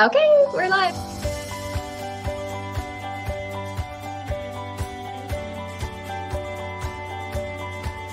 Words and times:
Okay, 0.00 0.46
we're 0.54 0.66
live. 0.66 0.94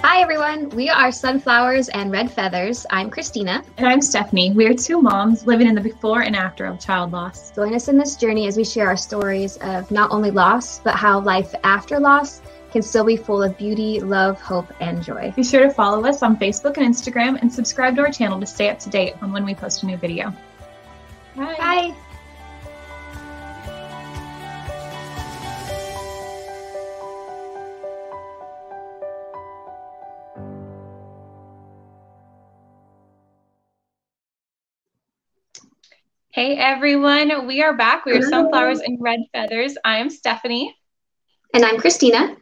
Hi, 0.02 0.20
everyone. 0.20 0.68
We 0.72 0.90
are 0.90 1.14
Sunflowers 1.14 1.88
and 1.88 2.12
Red 2.12 2.30
Feathers. 2.30 2.86
I'm 2.90 3.10
Christina. 3.10 3.64
And 3.78 3.88
I'm 3.88 4.02
Stephanie. 4.02 4.52
We 4.52 4.68
are 4.68 4.74
two 4.74 5.02
moms 5.02 5.48
living 5.48 5.66
in 5.66 5.76
the 5.76 5.82
before 5.82 6.24
and 6.24 6.36
after 6.36 6.66
of 6.66 6.78
child 6.78 7.14
loss. 7.14 7.52
Join 7.52 7.74
us 7.74 7.88
in 7.88 7.98
this 7.98 8.18
journey 8.18 8.48
as 8.48 8.58
we 8.58 8.66
share 8.66 8.88
our 8.88 8.98
stories 8.98 9.56
of 9.62 9.90
not 9.90 10.12
only 10.12 10.30
loss, 10.30 10.80
but 10.80 10.96
how 10.96 11.22
life 11.22 11.56
after 11.64 12.02
loss 12.02 12.42
can 12.70 12.82
still 12.82 13.06
be 13.06 13.16
full 13.16 13.42
of 13.42 13.58
beauty, 13.58 14.02
love, 14.02 14.42
hope, 14.42 14.68
and 14.82 15.02
joy. 15.02 15.32
Be 15.38 15.44
sure 15.44 15.64
to 15.64 15.70
follow 15.70 16.06
us 16.06 16.22
on 16.22 16.36
Facebook 16.36 16.76
and 16.76 16.94
Instagram 16.94 17.42
and 17.42 17.50
subscribe 17.50 17.96
to 17.96 18.02
our 18.02 18.12
channel 18.12 18.42
to 18.42 18.46
stay 18.46 18.68
up 18.68 18.78
to 18.80 18.90
date 18.90 19.14
on 19.22 19.32
when 19.32 19.46
we 19.46 19.56
post 19.56 19.84
a 19.84 19.86
new 19.86 19.96
video. 19.96 20.34
Bye. 21.38 21.56
Bye. 21.56 21.96
Hey 36.32 36.56
everyone, 36.58 37.46
we 37.46 37.62
are 37.62 37.76
back. 37.76 38.06
We 38.06 38.14
are 38.14 38.22
Sunflowers 38.24 38.80
and 38.80 38.98
Red 39.00 39.20
Feathers. 39.32 39.78
I 39.86 39.98
am 39.98 40.10
Stephanie. 40.10 40.76
And 41.54 41.64
I'm 41.64 41.78
Christina. 41.78 42.36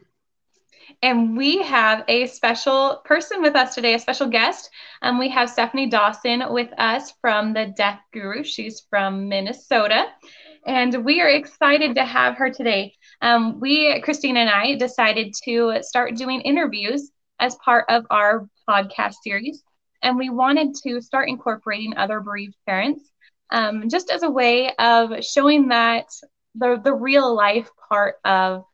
And 1.02 1.36
we 1.36 1.62
have 1.62 2.04
a 2.08 2.26
special 2.26 3.02
person 3.04 3.42
with 3.42 3.54
us 3.54 3.74
today, 3.74 3.94
a 3.94 3.98
special 3.98 4.28
guest. 4.28 4.70
Um, 5.02 5.18
we 5.18 5.28
have 5.30 5.50
Stephanie 5.50 5.88
Dawson 5.88 6.42
with 6.50 6.72
us 6.78 7.12
from 7.20 7.52
the 7.52 7.72
Death 7.76 8.00
Guru. 8.12 8.42
She's 8.42 8.82
from 8.88 9.28
Minnesota. 9.28 10.06
And 10.66 11.04
we 11.04 11.20
are 11.20 11.28
excited 11.28 11.94
to 11.94 12.04
have 12.04 12.36
her 12.36 12.50
today. 12.50 12.94
Um, 13.22 13.60
we, 13.60 14.00
Christina 14.00 14.40
and 14.40 14.50
I, 14.50 14.74
decided 14.74 15.32
to 15.44 15.78
start 15.82 16.16
doing 16.16 16.40
interviews 16.40 17.10
as 17.38 17.54
part 17.56 17.84
of 17.88 18.04
our 18.10 18.48
podcast 18.68 19.14
series. 19.22 19.62
And 20.02 20.16
we 20.18 20.30
wanted 20.30 20.74
to 20.84 21.00
start 21.00 21.28
incorporating 21.28 21.96
other 21.96 22.20
bereaved 22.20 22.56
parents 22.66 23.10
um, 23.50 23.88
just 23.88 24.10
as 24.10 24.22
a 24.22 24.30
way 24.30 24.74
of 24.78 25.24
showing 25.24 25.68
that 25.68 26.06
the, 26.54 26.80
the 26.82 26.92
real 26.92 27.34
life 27.34 27.70
part 27.88 28.16
of 28.24 28.64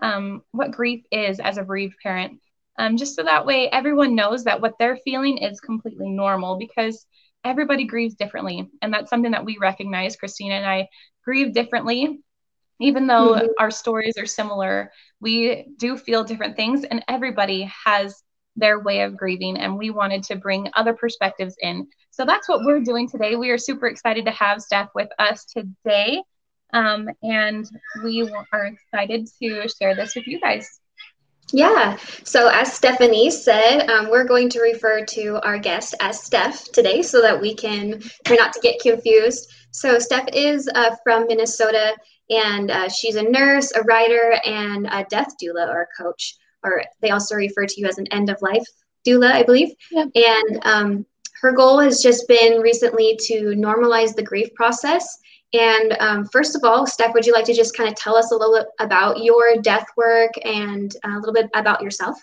um, 0.00 0.42
what 0.52 0.70
grief 0.70 1.04
is 1.10 1.40
as 1.40 1.58
a 1.58 1.62
bereaved 1.62 1.96
parent. 2.02 2.40
Um, 2.78 2.96
just 2.96 3.14
so 3.14 3.22
that 3.22 3.44
way 3.44 3.68
everyone 3.68 4.14
knows 4.14 4.44
that 4.44 4.60
what 4.60 4.74
they're 4.78 4.96
feeling 5.04 5.38
is 5.38 5.60
completely 5.60 6.08
normal 6.08 6.56
because 6.56 7.06
everybody 7.44 7.84
grieves 7.84 8.14
differently. 8.14 8.68
And 8.82 8.92
that's 8.92 9.10
something 9.10 9.32
that 9.32 9.44
we 9.44 9.58
recognize. 9.58 10.16
Christina 10.16 10.54
and 10.54 10.66
I 10.66 10.88
grieve 11.24 11.52
differently. 11.52 12.20
Even 12.82 13.06
though 13.06 13.34
mm-hmm. 13.34 13.46
our 13.58 13.70
stories 13.70 14.14
are 14.16 14.26
similar, 14.26 14.90
we 15.20 15.66
do 15.76 15.98
feel 15.98 16.24
different 16.24 16.56
things, 16.56 16.82
and 16.82 17.04
everybody 17.08 17.70
has 17.84 18.22
their 18.56 18.80
way 18.80 19.02
of 19.02 19.18
grieving. 19.18 19.58
And 19.58 19.76
we 19.76 19.90
wanted 19.90 20.22
to 20.24 20.36
bring 20.36 20.70
other 20.74 20.94
perspectives 20.94 21.56
in. 21.60 21.88
So 22.10 22.24
that's 22.24 22.48
what 22.48 22.64
we're 22.64 22.80
doing 22.80 23.06
today. 23.06 23.36
We 23.36 23.50
are 23.50 23.58
super 23.58 23.86
excited 23.86 24.24
to 24.24 24.30
have 24.30 24.62
Steph 24.62 24.88
with 24.94 25.10
us 25.18 25.44
today. 25.44 26.22
Um, 26.72 27.08
and 27.22 27.68
we 28.02 28.30
are 28.52 28.66
excited 28.66 29.28
to 29.42 29.68
share 29.68 29.94
this 29.94 30.14
with 30.14 30.26
you 30.26 30.40
guys. 30.40 30.80
Yeah. 31.52 31.96
So, 32.24 32.48
as 32.48 32.72
Stephanie 32.72 33.30
said, 33.30 33.88
um, 33.88 34.08
we're 34.08 34.24
going 34.24 34.48
to 34.50 34.60
refer 34.60 35.04
to 35.04 35.40
our 35.44 35.58
guest 35.58 35.94
as 36.00 36.22
Steph 36.22 36.70
today 36.72 37.02
so 37.02 37.20
that 37.22 37.40
we 37.40 37.54
can 37.54 38.00
try 38.24 38.36
not 38.36 38.52
to 38.52 38.60
get 38.60 38.80
confused. 38.80 39.52
So, 39.72 39.98
Steph 39.98 40.28
is 40.32 40.68
uh, 40.74 40.94
from 41.02 41.26
Minnesota 41.26 41.96
and 42.30 42.70
uh, 42.70 42.88
she's 42.88 43.16
a 43.16 43.22
nurse, 43.22 43.72
a 43.72 43.82
writer, 43.82 44.40
and 44.46 44.86
a 44.86 45.04
death 45.10 45.34
doula 45.42 45.68
or 45.68 45.88
coach, 45.98 46.36
or 46.62 46.84
they 47.02 47.10
also 47.10 47.34
refer 47.34 47.66
to 47.66 47.80
you 47.80 47.86
as 47.86 47.98
an 47.98 48.06
end 48.12 48.30
of 48.30 48.40
life 48.40 48.64
doula, 49.06 49.32
I 49.32 49.42
believe. 49.42 49.70
Yeah. 49.90 50.06
And 50.14 50.60
um, 50.62 51.06
her 51.40 51.52
goal 51.52 51.80
has 51.80 52.02
just 52.02 52.28
been 52.28 52.60
recently 52.60 53.18
to 53.24 53.54
normalize 53.56 54.14
the 54.14 54.22
grief 54.22 54.54
process 54.54 55.18
and 55.52 55.96
um, 55.98 56.26
first 56.26 56.54
of 56.54 56.62
all, 56.64 56.86
Steph, 56.86 57.12
would 57.14 57.26
you 57.26 57.32
like 57.32 57.44
to 57.46 57.54
just 57.54 57.76
kind 57.76 57.88
of 57.88 57.96
tell 57.96 58.16
us 58.16 58.30
a 58.30 58.36
little 58.36 58.54
bit 58.54 58.66
about 58.78 59.22
your 59.22 59.56
death 59.60 59.86
work 59.96 60.30
and 60.44 60.94
uh, 61.04 61.16
a 61.16 61.18
little 61.18 61.34
bit 61.34 61.50
about 61.54 61.82
yourself? 61.82 62.16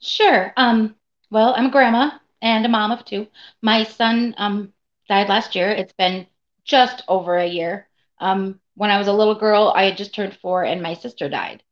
Sure. 0.00 0.52
Um, 0.56 0.94
well, 1.30 1.54
I'm 1.56 1.66
a 1.66 1.70
grandma 1.70 2.10
and 2.40 2.64
a 2.64 2.68
mom 2.68 2.92
of 2.92 3.04
two. 3.04 3.26
My 3.62 3.84
son 3.84 4.34
um, 4.38 4.72
died 5.08 5.28
last 5.28 5.54
year. 5.54 5.70
It's 5.70 5.92
been 5.92 6.26
just 6.64 7.02
over 7.08 7.36
a 7.36 7.46
year. 7.46 7.88
Um, 8.20 8.60
when 8.74 8.90
I 8.90 8.98
was 8.98 9.08
a 9.08 9.12
little 9.12 9.34
girl, 9.34 9.72
I 9.74 9.84
had 9.84 9.96
just 9.96 10.14
turned 10.14 10.36
four, 10.36 10.64
and 10.64 10.82
my 10.82 10.94
sister 10.94 11.28
died. 11.28 11.62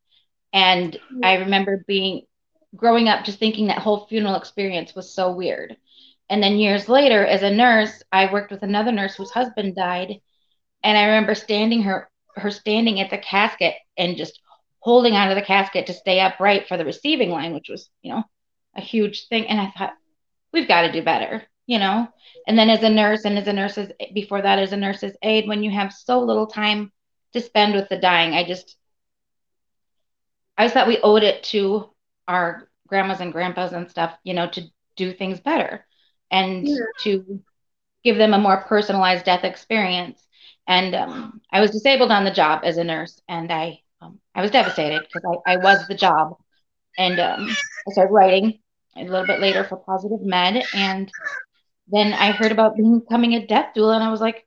And 0.53 0.93
mm-hmm. 0.93 1.19
I 1.23 1.35
remember 1.35 1.83
being 1.87 2.23
growing 2.75 3.07
up 3.07 3.25
just 3.25 3.39
thinking 3.39 3.67
that 3.67 3.79
whole 3.79 4.07
funeral 4.07 4.35
experience 4.35 4.93
was 4.93 5.13
so 5.13 5.31
weird. 5.31 5.77
And 6.29 6.43
then 6.43 6.57
years 6.57 6.89
later, 6.89 7.25
as 7.25 7.43
a 7.43 7.49
nurse, 7.49 8.03
I 8.11 8.31
worked 8.31 8.51
with 8.51 8.63
another 8.63 8.91
nurse 8.91 9.15
whose 9.15 9.31
husband 9.31 9.75
died, 9.75 10.19
and 10.83 10.97
I 10.97 11.05
remember 11.05 11.35
standing 11.35 11.83
her 11.83 12.09
her 12.35 12.51
standing 12.51 12.99
at 12.99 13.09
the 13.09 13.17
casket 13.17 13.75
and 13.97 14.17
just 14.17 14.39
holding 14.79 15.13
onto 15.13 15.35
the 15.35 15.41
casket 15.41 15.87
to 15.87 15.93
stay 15.93 16.19
upright 16.19 16.67
for 16.67 16.77
the 16.77 16.85
receiving 16.85 17.29
line, 17.29 17.53
which 17.53 17.69
was, 17.69 17.89
you 18.01 18.11
know, 18.11 18.23
a 18.75 18.81
huge 18.81 19.27
thing. 19.27 19.47
And 19.47 19.59
I 19.59 19.73
thought, 19.77 19.93
we've 20.53 20.67
got 20.67 20.83
to 20.83 20.91
do 20.91 21.01
better, 21.01 21.43
you 21.65 21.79
know. 21.79 22.07
And 22.47 22.57
then 22.57 22.69
as 22.69 22.83
a 22.83 22.89
nurse 22.89 23.25
and 23.25 23.37
as 23.37 23.47
a 23.47 23.53
nurse's 23.53 23.91
before 24.13 24.41
that 24.41 24.59
as 24.59 24.71
a 24.71 24.77
nurse's 24.77 25.17
aide, 25.21 25.47
when 25.47 25.63
you 25.63 25.71
have 25.71 25.91
so 25.91 26.19
little 26.19 26.47
time 26.47 26.91
to 27.33 27.41
spend 27.41 27.73
with 27.73 27.89
the 27.89 27.97
dying, 27.97 28.33
I 28.33 28.43
just 28.43 28.77
I 30.57 30.65
just 30.65 30.73
thought 30.73 30.87
we 30.87 30.99
owed 30.99 31.23
it 31.23 31.43
to 31.45 31.89
our 32.27 32.69
grandmas 32.87 33.19
and 33.19 33.33
grandpas 33.33 33.73
and 33.73 33.89
stuff, 33.89 34.15
you 34.23 34.33
know, 34.33 34.47
to 34.49 34.63
do 34.95 35.11
things 35.13 35.39
better 35.39 35.85
and 36.31 36.67
yeah. 36.67 36.75
to 37.01 37.41
give 38.03 38.17
them 38.17 38.33
a 38.33 38.39
more 38.39 38.63
personalized 38.63 39.25
death 39.25 39.43
experience 39.43 40.26
and 40.67 40.95
um, 40.95 41.41
I 41.51 41.61
was 41.61 41.71
disabled 41.71 42.11
on 42.11 42.25
the 42.25 42.31
job 42.31 42.61
as 42.63 42.77
a 42.77 42.83
nurse, 42.83 43.21
and 43.27 43.51
I 43.51 43.81
um, 44.01 44.19
I 44.35 44.41
was 44.41 44.51
devastated 44.51 45.07
because 45.13 45.39
I, 45.47 45.53
I 45.53 45.57
was 45.57 45.87
the 45.87 45.95
job. 45.95 46.37
And 46.97 47.19
um, 47.19 47.57
I 47.87 47.91
started 47.91 48.11
writing 48.13 48.59
a 48.97 49.03
little 49.03 49.27
bit 49.27 49.39
later 49.39 49.63
for 49.63 49.77
Positive 49.77 50.21
Med, 50.21 50.67
and 50.73 51.13
then 51.87 52.13
I 52.13 52.31
heard 52.31 52.51
about 52.51 52.75
becoming 52.75 53.33
a 53.33 53.45
death 53.45 53.73
doula, 53.75 53.95
and 53.95 54.03
I 54.03 54.11
was 54.11 54.21
like, 54.21 54.45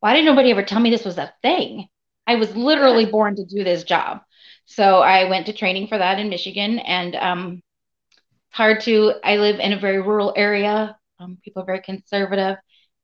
why 0.00 0.14
did 0.14 0.24
nobody 0.24 0.50
ever 0.50 0.62
tell 0.64 0.80
me 0.80 0.90
this 0.90 1.04
was 1.04 1.18
a 1.18 1.32
thing? 1.42 1.88
I 2.26 2.36
was 2.36 2.54
literally 2.56 3.06
born 3.06 3.36
to 3.36 3.44
do 3.44 3.64
this 3.64 3.84
job. 3.84 4.20
So 4.66 5.00
I 5.00 5.28
went 5.28 5.46
to 5.46 5.52
training 5.52 5.88
for 5.88 5.98
that 5.98 6.18
in 6.18 6.28
Michigan, 6.28 6.78
and 6.80 7.14
um, 7.16 7.62
it's 8.48 8.56
hard 8.56 8.80
to. 8.82 9.14
I 9.24 9.36
live 9.36 9.60
in 9.60 9.72
a 9.72 9.80
very 9.80 10.02
rural 10.02 10.34
area. 10.36 10.96
Um, 11.20 11.38
people 11.44 11.62
are 11.62 11.66
very 11.66 11.82
conservative. 11.82 12.56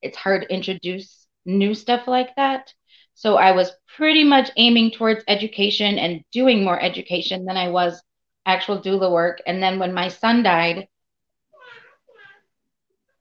It's 0.03 0.17
hard 0.17 0.43
to 0.43 0.55
introduce 0.55 1.28
new 1.49 1.75
stuff 1.75 2.07
like 2.07 2.37
that. 2.37 2.73
So 3.15 3.37
I 3.37 3.53
was 3.53 3.73
pretty 3.97 4.23
much 4.23 4.51
aiming 4.57 4.93
towards 4.93 5.25
education 5.27 5.99
and 5.99 6.23
doing 6.31 6.63
more 6.63 6.81
education 6.81 7.45
than 7.45 7.57
I 7.57 7.71
was 7.71 8.01
actual 8.47 8.81
doula 8.81 9.11
work. 9.11 9.43
And 9.47 9.61
then 9.61 9.81
when 9.81 9.93
my 9.93 10.09
son 10.09 10.45
died, 10.45 10.87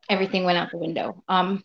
everything 0.09 0.43
went 0.43 0.57
out 0.57 0.71
the 0.71 0.77
window. 0.77 1.23
Um, 1.27 1.63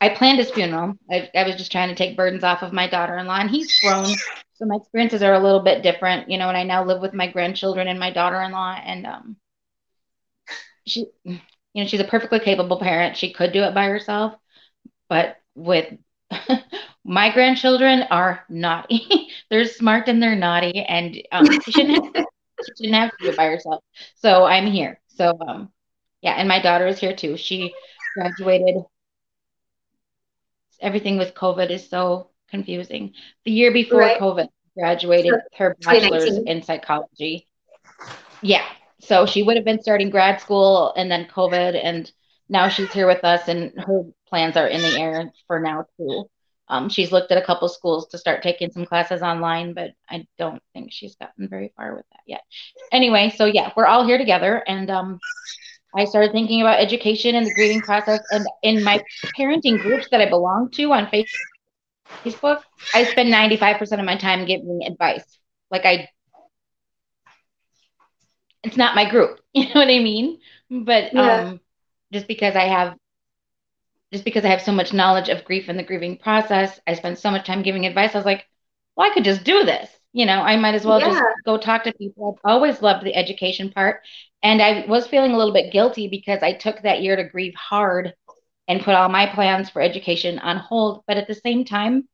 I 0.00 0.08
planned 0.08 0.38
his 0.38 0.50
funeral. 0.50 0.94
I, 1.10 1.30
I 1.34 1.44
was 1.44 1.56
just 1.56 1.70
trying 1.70 1.90
to 1.90 1.94
take 1.94 2.16
burdens 2.16 2.42
off 2.42 2.62
of 2.62 2.72
my 2.72 2.88
daughter-in-law, 2.88 3.36
and 3.38 3.50
he's 3.50 3.80
grown, 3.80 4.06
so 4.54 4.64
my 4.64 4.76
experiences 4.76 5.22
are 5.22 5.34
a 5.34 5.40
little 5.40 5.60
bit 5.60 5.82
different, 5.82 6.30
you 6.30 6.38
know. 6.38 6.48
And 6.48 6.56
I 6.56 6.62
now 6.62 6.82
live 6.84 7.02
with 7.02 7.12
my 7.12 7.26
grandchildren 7.26 7.86
and 7.86 8.00
my 8.00 8.10
daughter-in-law, 8.10 8.80
and 8.82 9.06
um, 9.06 9.36
she, 10.86 11.06
you 11.24 11.38
know, 11.74 11.86
she's 11.86 12.00
a 12.00 12.04
perfectly 12.04 12.40
capable 12.40 12.80
parent. 12.80 13.18
She 13.18 13.32
could 13.32 13.52
do 13.52 13.62
it 13.62 13.74
by 13.74 13.86
herself, 13.86 14.34
but 15.10 15.36
with 15.54 15.92
my 17.04 17.30
grandchildren 17.30 18.04
are 18.10 18.44
naughty. 18.48 19.28
they're 19.50 19.66
smart 19.66 20.08
and 20.08 20.22
they're 20.22 20.36
naughty, 20.36 20.82
and 20.84 21.20
um, 21.32 21.60
she 21.60 21.72
shouldn't 21.72 22.16
have, 22.16 22.24
she 22.64 22.84
shouldn't 22.84 22.94
have 22.94 23.10
to 23.10 23.16
do 23.20 23.28
it 23.30 23.36
by 23.36 23.46
herself. 23.46 23.84
So 24.14 24.44
I'm 24.44 24.66
here. 24.66 24.98
So 25.08 25.36
um, 25.46 25.70
yeah, 26.22 26.32
and 26.32 26.48
my 26.48 26.62
daughter 26.62 26.86
is 26.86 26.98
here 26.98 27.14
too. 27.14 27.36
She 27.36 27.74
graduated. 28.16 28.84
Everything 30.80 31.18
with 31.18 31.34
COVID 31.34 31.68
is 31.68 31.86
so 31.86 32.30
confusing. 32.48 33.12
The 33.44 33.50
year 33.50 33.70
before 33.70 33.98
right. 33.98 34.18
COVID, 34.18 34.48
graduated 34.78 35.32
so, 35.32 35.40
her 35.58 35.76
bachelor's 35.82 36.38
in 36.38 36.62
psychology. 36.62 37.46
Yeah, 38.40 38.64
so 39.00 39.26
she 39.26 39.42
would 39.42 39.56
have 39.56 39.64
been 39.64 39.82
starting 39.82 40.08
grad 40.08 40.40
school, 40.40 40.94
and 40.96 41.10
then 41.10 41.26
COVID, 41.26 41.78
and 41.82 42.10
now 42.50 42.68
she's 42.68 42.92
here 42.92 43.06
with 43.06 43.24
us, 43.24 43.48
and 43.48 43.72
her 43.78 44.02
plans 44.28 44.56
are 44.56 44.66
in 44.66 44.82
the 44.82 44.98
air 45.00 45.32
for 45.46 45.60
now 45.60 45.86
too. 45.96 46.28
Um, 46.68 46.88
she's 46.88 47.10
looked 47.10 47.32
at 47.32 47.38
a 47.42 47.44
couple 47.44 47.68
schools 47.68 48.08
to 48.08 48.18
start 48.18 48.42
taking 48.42 48.70
some 48.70 48.84
classes 48.84 49.22
online, 49.22 49.72
but 49.72 49.90
I 50.08 50.26
don't 50.38 50.62
think 50.72 50.92
she's 50.92 51.16
gotten 51.16 51.48
very 51.48 51.72
far 51.76 51.96
with 51.96 52.04
that 52.12 52.20
yet. 52.26 52.42
Anyway, 52.92 53.32
so 53.36 53.44
yeah, 53.44 53.72
we're 53.76 53.86
all 53.86 54.06
here 54.06 54.18
together, 54.18 54.62
and 54.66 54.90
um, 54.90 55.18
I 55.96 56.04
started 56.04 56.32
thinking 56.32 56.60
about 56.60 56.80
education 56.80 57.34
and 57.34 57.46
the 57.46 57.54
grieving 57.54 57.80
process. 57.80 58.20
And 58.30 58.46
in 58.62 58.84
my 58.84 59.02
parenting 59.36 59.80
groups 59.80 60.08
that 60.10 60.20
I 60.20 60.28
belong 60.28 60.70
to 60.72 60.92
on 60.92 61.06
Facebook, 61.06 62.60
I 62.94 63.04
spend 63.04 63.32
95% 63.32 63.98
of 63.98 64.04
my 64.04 64.16
time 64.16 64.46
giving 64.46 64.82
advice. 64.86 65.24
Like 65.70 65.84
I, 65.84 66.08
it's 68.62 68.76
not 68.76 68.94
my 68.94 69.08
group. 69.08 69.38
You 69.52 69.64
know 69.64 69.80
what 69.80 69.88
I 69.88 69.98
mean? 69.98 70.38
But 70.70 71.12
yeah. 71.12 71.40
um, 71.40 71.60
just 72.12 72.28
because 72.28 72.56
I 72.56 72.64
have, 72.64 72.96
just 74.12 74.24
because 74.24 74.44
I 74.44 74.48
have 74.48 74.62
so 74.62 74.72
much 74.72 74.92
knowledge 74.92 75.28
of 75.28 75.44
grief 75.44 75.68
and 75.68 75.78
the 75.78 75.84
grieving 75.84 76.18
process, 76.18 76.80
I 76.86 76.94
spend 76.94 77.18
so 77.18 77.30
much 77.30 77.46
time 77.46 77.62
giving 77.62 77.86
advice. 77.86 78.14
I 78.14 78.18
was 78.18 78.26
like, 78.26 78.46
well, 78.96 79.10
I 79.10 79.14
could 79.14 79.24
just 79.24 79.44
do 79.44 79.64
this 79.64 79.88
you 80.12 80.26
know, 80.26 80.40
I 80.40 80.56
might 80.56 80.74
as 80.74 80.84
well 80.84 81.00
yeah. 81.00 81.10
just 81.10 81.24
go 81.44 81.56
talk 81.56 81.84
to 81.84 81.92
people. 81.92 82.36
I've 82.44 82.50
always 82.50 82.82
loved 82.82 83.04
the 83.04 83.14
education 83.14 83.70
part. 83.70 84.02
And 84.42 84.60
I 84.60 84.84
was 84.88 85.06
feeling 85.06 85.32
a 85.32 85.36
little 85.36 85.52
bit 85.52 85.72
guilty 85.72 86.08
because 86.08 86.42
I 86.42 86.52
took 86.52 86.82
that 86.82 87.02
year 87.02 87.14
to 87.16 87.24
grieve 87.24 87.54
hard 87.54 88.14
and 88.66 88.82
put 88.82 88.94
all 88.94 89.08
my 89.08 89.26
plans 89.26 89.70
for 89.70 89.82
education 89.82 90.38
on 90.38 90.56
hold. 90.56 91.04
But 91.06 91.16
at 91.16 91.28
the 91.28 91.34
same 91.34 91.64
time, 91.64 92.08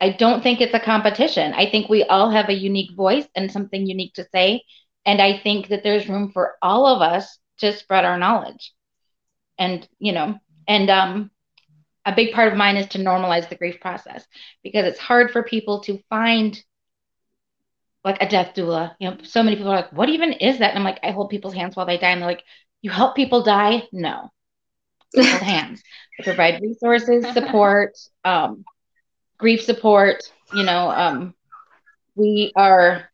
I 0.00 0.10
don't 0.10 0.42
think 0.42 0.60
it's 0.60 0.74
a 0.74 0.80
competition. 0.80 1.52
I 1.54 1.70
think 1.70 1.88
we 1.88 2.04
all 2.04 2.30
have 2.30 2.48
a 2.48 2.54
unique 2.54 2.94
voice 2.94 3.26
and 3.34 3.52
something 3.52 3.86
unique 3.86 4.14
to 4.14 4.26
say. 4.32 4.62
And 5.06 5.20
I 5.20 5.38
think 5.38 5.68
that 5.68 5.82
there's 5.82 6.08
room 6.08 6.32
for 6.32 6.56
all 6.60 6.86
of 6.86 7.00
us 7.00 7.38
to 7.58 7.72
spread 7.72 8.04
our 8.04 8.18
knowledge. 8.18 8.72
And, 9.60 9.86
you 10.00 10.12
know, 10.12 10.40
and 10.66 10.90
um, 10.90 11.30
a 12.04 12.14
big 12.14 12.32
part 12.32 12.50
of 12.50 12.58
mine 12.58 12.76
is 12.76 12.88
to 12.88 12.98
normalize 12.98 13.48
the 13.48 13.56
grief 13.56 13.80
process 13.80 14.26
because 14.64 14.86
it's 14.86 14.98
hard 14.98 15.30
for 15.30 15.42
people 15.42 15.80
to 15.80 16.02
find 16.08 16.60
like 18.04 18.22
a 18.22 18.28
death 18.28 18.54
doula. 18.54 18.94
You 18.98 19.10
know, 19.10 19.18
so 19.22 19.42
many 19.42 19.56
people 19.56 19.70
are 19.70 19.76
like, 19.76 19.92
what 19.92 20.08
even 20.08 20.32
is 20.32 20.58
that? 20.58 20.70
And 20.70 20.78
I'm 20.78 20.84
like, 20.84 21.00
I 21.02 21.10
hold 21.10 21.30
people's 21.30 21.54
hands 21.54 21.76
while 21.76 21.86
they 21.86 21.98
die. 21.98 22.10
And 22.10 22.22
they're 22.22 22.28
like, 22.28 22.44
you 22.82 22.90
help 22.90 23.14
people 23.14 23.42
die? 23.42 23.86
No. 23.92 24.30
hold 25.14 25.26
hands. 25.26 25.82
I 26.18 26.22
provide 26.22 26.62
resources, 26.62 27.26
support, 27.32 27.98
um, 28.24 28.64
grief 29.38 29.62
support. 29.62 30.22
You 30.54 30.64
know, 30.64 30.90
um, 30.90 31.34
we 32.14 32.52
are, 32.56 33.08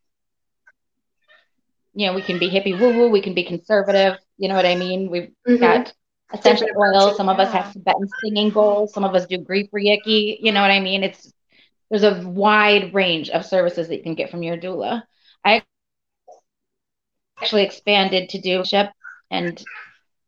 you 1.94 2.06
know, 2.06 2.14
we 2.14 2.22
can 2.22 2.38
be 2.38 2.48
hippie 2.48 2.78
woo 2.78 2.96
woo, 2.96 3.08
we 3.10 3.20
can 3.20 3.34
be 3.34 3.44
conservative. 3.44 4.18
You 4.38 4.48
know 4.48 4.54
what 4.54 4.66
I 4.66 4.76
mean? 4.76 5.10
We've 5.10 5.32
mm-hmm. 5.46 5.56
got 5.56 5.92
essential 6.32 6.68
oil. 6.76 7.14
Some 7.14 7.28
of 7.28 7.38
us 7.38 7.52
have 7.52 7.72
Tibetan 7.72 8.08
singing 8.22 8.50
bowls. 8.50 8.92
Some 8.92 9.04
of 9.04 9.14
us 9.14 9.26
do 9.26 9.38
grief 9.38 9.70
reiki. 9.74 10.36
You 10.40 10.52
know 10.52 10.60
what 10.60 10.70
I 10.70 10.80
mean? 10.80 11.04
It's 11.04 11.32
there's 11.90 12.02
a 12.02 12.26
wide 12.26 12.94
range 12.94 13.30
of 13.30 13.44
services 13.44 13.88
that 13.88 13.96
you 13.96 14.02
can 14.02 14.14
get 14.14 14.30
from 14.30 14.42
your 14.42 14.56
doula. 14.56 15.02
I 15.44 15.62
actually 17.40 17.62
expanded 17.62 18.30
to 18.30 18.40
do 18.40 18.64
ship 18.64 18.90
and 19.30 19.62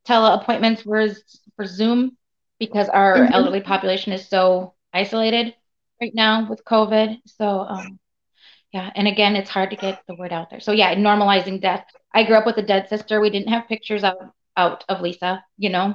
tele 0.05 0.35
appointments 0.35 0.83
for, 0.83 1.09
for 1.57 1.67
Zoom 1.67 2.17
because 2.59 2.89
our 2.89 3.17
mm-hmm. 3.17 3.33
elderly 3.33 3.61
population 3.61 4.13
is 4.13 4.29
so 4.29 4.75
isolated 4.93 5.55
right 6.01 6.15
now 6.15 6.49
with 6.49 6.65
COVID. 6.65 7.19
So, 7.27 7.61
um, 7.61 7.99
yeah, 8.73 8.91
and 8.95 9.09
again, 9.09 9.35
it's 9.35 9.51
hard 9.51 9.71
to 9.71 9.77
get 9.77 10.03
the 10.07 10.15
word 10.15 10.33
out 10.33 10.51
there. 10.51 10.61
So, 10.61 10.73
yeah, 10.73 10.95
normalizing 10.95 11.61
death. 11.61 11.87
I 12.15 12.25
grew 12.25 12.37
up 12.37 12.47
with 12.47 12.59
a 12.59 12.63
dead 12.63 12.89
sister. 12.89 13.21
We 13.21 13.31
didn't 13.31 13.49
have 13.49 13.69
pictures 13.69 14.05
out 14.05 14.33
out 14.59 14.85
of 14.89 15.01
Lisa. 15.01 15.43
You 15.57 15.71
know, 15.71 15.95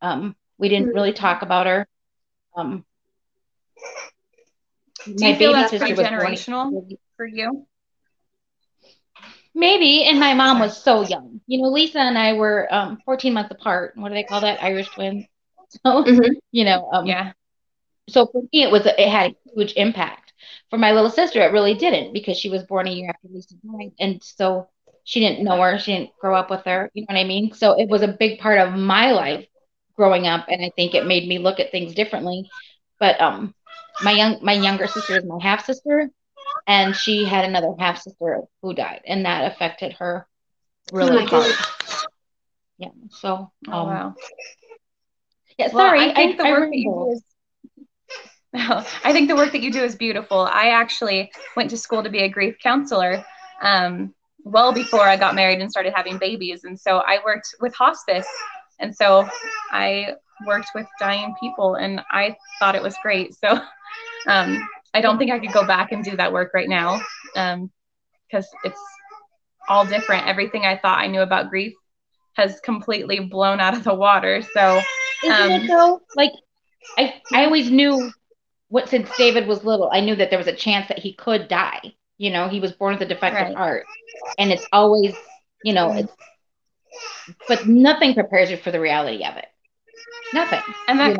um, 0.00 0.36
we 0.58 0.68
didn't 0.68 0.88
mm-hmm. 0.88 0.96
really 0.96 1.12
talk 1.12 1.42
about 1.42 1.66
her. 1.66 1.88
Um, 2.54 2.84
do 5.04 5.26
you 5.26 5.34
feel 5.34 5.52
that's 5.52 5.72
generational 5.72 6.86
for 7.16 7.26
you? 7.26 7.66
Maybe. 9.54 10.04
And 10.04 10.20
my 10.20 10.34
mom 10.34 10.60
was 10.60 10.80
so 10.80 11.02
young. 11.02 11.40
You 11.46 11.60
know, 11.62 11.68
Lisa 11.68 11.98
and 11.98 12.16
I 12.16 12.34
were 12.34 12.72
um, 12.72 12.98
14 13.04 13.34
months 13.34 13.50
apart. 13.50 13.92
What 13.96 14.08
do 14.08 14.14
they 14.14 14.22
call 14.22 14.42
that? 14.42 14.62
Irish 14.62 14.88
twins. 14.90 15.24
So, 15.86 16.04
mm-hmm. 16.04 16.32
you 16.50 16.66
know, 16.66 16.90
um, 16.92 17.06
yeah. 17.06 17.32
So 18.10 18.26
for 18.26 18.42
me, 18.42 18.62
it 18.62 18.70
was 18.70 18.84
it 18.84 19.08
had 19.08 19.30
a 19.30 19.36
huge 19.56 19.72
impact. 19.74 20.34
For 20.68 20.78
my 20.78 20.92
little 20.92 21.08
sister, 21.08 21.40
it 21.40 21.50
really 21.50 21.72
didn't 21.72 22.12
because 22.12 22.36
she 22.36 22.50
was 22.50 22.62
born 22.64 22.88
a 22.88 22.90
year 22.90 23.08
after 23.08 23.28
Lisa 23.30 23.54
died, 23.54 23.92
and 23.98 24.22
so 24.22 24.68
she 25.04 25.20
didn't 25.20 25.44
know 25.44 25.60
her. 25.60 25.78
She 25.78 25.92
didn't 25.92 26.10
grow 26.20 26.34
up 26.36 26.50
with 26.50 26.64
her. 26.64 26.90
You 26.94 27.02
know 27.02 27.14
what 27.14 27.20
I 27.20 27.24
mean? 27.24 27.52
So 27.54 27.78
it 27.78 27.88
was 27.88 28.02
a 28.02 28.08
big 28.08 28.38
part 28.38 28.58
of 28.58 28.74
my 28.74 29.12
life 29.12 29.46
growing 29.96 30.26
up, 30.26 30.46
and 30.48 30.64
I 30.64 30.70
think 30.74 30.94
it 30.94 31.06
made 31.06 31.28
me 31.28 31.38
look 31.38 31.60
at 31.60 31.70
things 31.70 31.94
differently. 31.94 32.48
But 32.98 33.20
um, 33.20 33.54
my 34.02 34.12
young 34.12 34.38
my 34.42 34.52
younger 34.52 34.86
sister 34.86 35.16
is 35.16 35.24
my 35.24 35.38
half 35.42 35.64
sister, 35.64 36.10
and 36.66 36.94
she 36.94 37.24
had 37.24 37.44
another 37.44 37.74
half 37.78 38.00
sister 38.00 38.42
who 38.62 38.74
died, 38.74 39.02
and 39.06 39.24
that 39.26 39.52
affected 39.52 39.94
her 39.94 40.26
really 40.92 41.24
oh 41.24 41.26
hard. 41.26 41.52
Yeah. 42.78 42.88
So. 43.10 43.50
Oh, 43.68 43.72
um, 43.72 43.88
wow. 43.88 44.14
Yeah. 45.58 45.68
Sorry. 45.70 46.00
I 46.00 46.14
think 46.14 46.40
I, 46.40 46.44
the 46.44 46.50
work 46.50 46.70
that 46.70 46.76
you 46.76 46.84
do 46.84 47.12
is. 47.12 47.22
I 49.04 49.12
think 49.12 49.28
the 49.28 49.36
work 49.36 49.52
that 49.52 49.62
you 49.62 49.72
do 49.72 49.82
is 49.82 49.96
beautiful. 49.96 50.40
I 50.40 50.70
actually 50.70 51.30
went 51.56 51.70
to 51.70 51.76
school 51.76 52.02
to 52.02 52.10
be 52.10 52.20
a 52.20 52.28
grief 52.28 52.56
counselor. 52.62 53.24
Um, 53.62 54.14
well 54.44 54.72
before 54.72 55.02
I 55.02 55.16
got 55.16 55.34
married 55.34 55.60
and 55.60 55.70
started 55.70 55.92
having 55.94 56.18
babies. 56.18 56.64
And 56.64 56.78
so 56.78 56.98
I 56.98 57.18
worked 57.24 57.54
with 57.60 57.74
hospice. 57.74 58.26
And 58.80 58.94
so 58.94 59.28
I 59.70 60.14
worked 60.46 60.68
with 60.74 60.86
dying 60.98 61.34
people 61.40 61.76
and 61.76 62.00
I 62.10 62.36
thought 62.58 62.74
it 62.74 62.82
was 62.82 62.96
great. 63.02 63.34
So 63.34 63.60
um, 64.26 64.68
I 64.94 65.00
don't 65.00 65.18
think 65.18 65.30
I 65.30 65.38
could 65.38 65.52
go 65.52 65.66
back 65.66 65.92
and 65.92 66.04
do 66.04 66.16
that 66.16 66.32
work 66.32 66.52
right 66.54 66.68
now 66.68 67.00
because 67.34 67.64
um, 68.44 68.60
it's 68.64 68.80
all 69.68 69.86
different. 69.86 70.26
Everything 70.26 70.64
I 70.64 70.76
thought 70.76 70.98
I 70.98 71.06
knew 71.06 71.22
about 71.22 71.50
grief 71.50 71.74
has 72.34 72.60
completely 72.60 73.20
blown 73.20 73.60
out 73.60 73.74
of 73.74 73.84
the 73.84 73.94
water. 73.94 74.42
So, 74.54 74.80
isn't 75.24 75.50
it 75.50 75.60
um, 75.60 75.66
though? 75.66 76.00
Like, 76.16 76.32
I 76.98 77.20
I 77.32 77.44
always 77.44 77.70
knew 77.70 78.10
what 78.68 78.88
since 78.88 79.10
David 79.18 79.46
was 79.46 79.64
little, 79.64 79.90
I 79.92 80.00
knew 80.00 80.16
that 80.16 80.30
there 80.30 80.38
was 80.38 80.48
a 80.48 80.54
chance 80.54 80.88
that 80.88 80.98
he 80.98 81.12
could 81.12 81.46
die. 81.46 81.92
You 82.22 82.30
know, 82.30 82.48
he 82.48 82.60
was 82.60 82.70
born 82.70 82.94
with 82.94 83.02
a 83.02 83.06
defective 83.06 83.48
right. 83.48 83.56
heart, 83.56 83.84
and 84.38 84.52
it's 84.52 84.64
always, 84.72 85.12
you 85.64 85.72
know, 85.72 85.92
it's. 85.92 86.12
But 87.48 87.66
nothing 87.66 88.14
prepares 88.14 88.48
you 88.48 88.58
for 88.58 88.70
the 88.70 88.78
reality 88.78 89.24
of 89.24 89.36
it. 89.38 89.46
Nothing. 90.32 90.60
And 90.86 91.00
that 91.00 91.16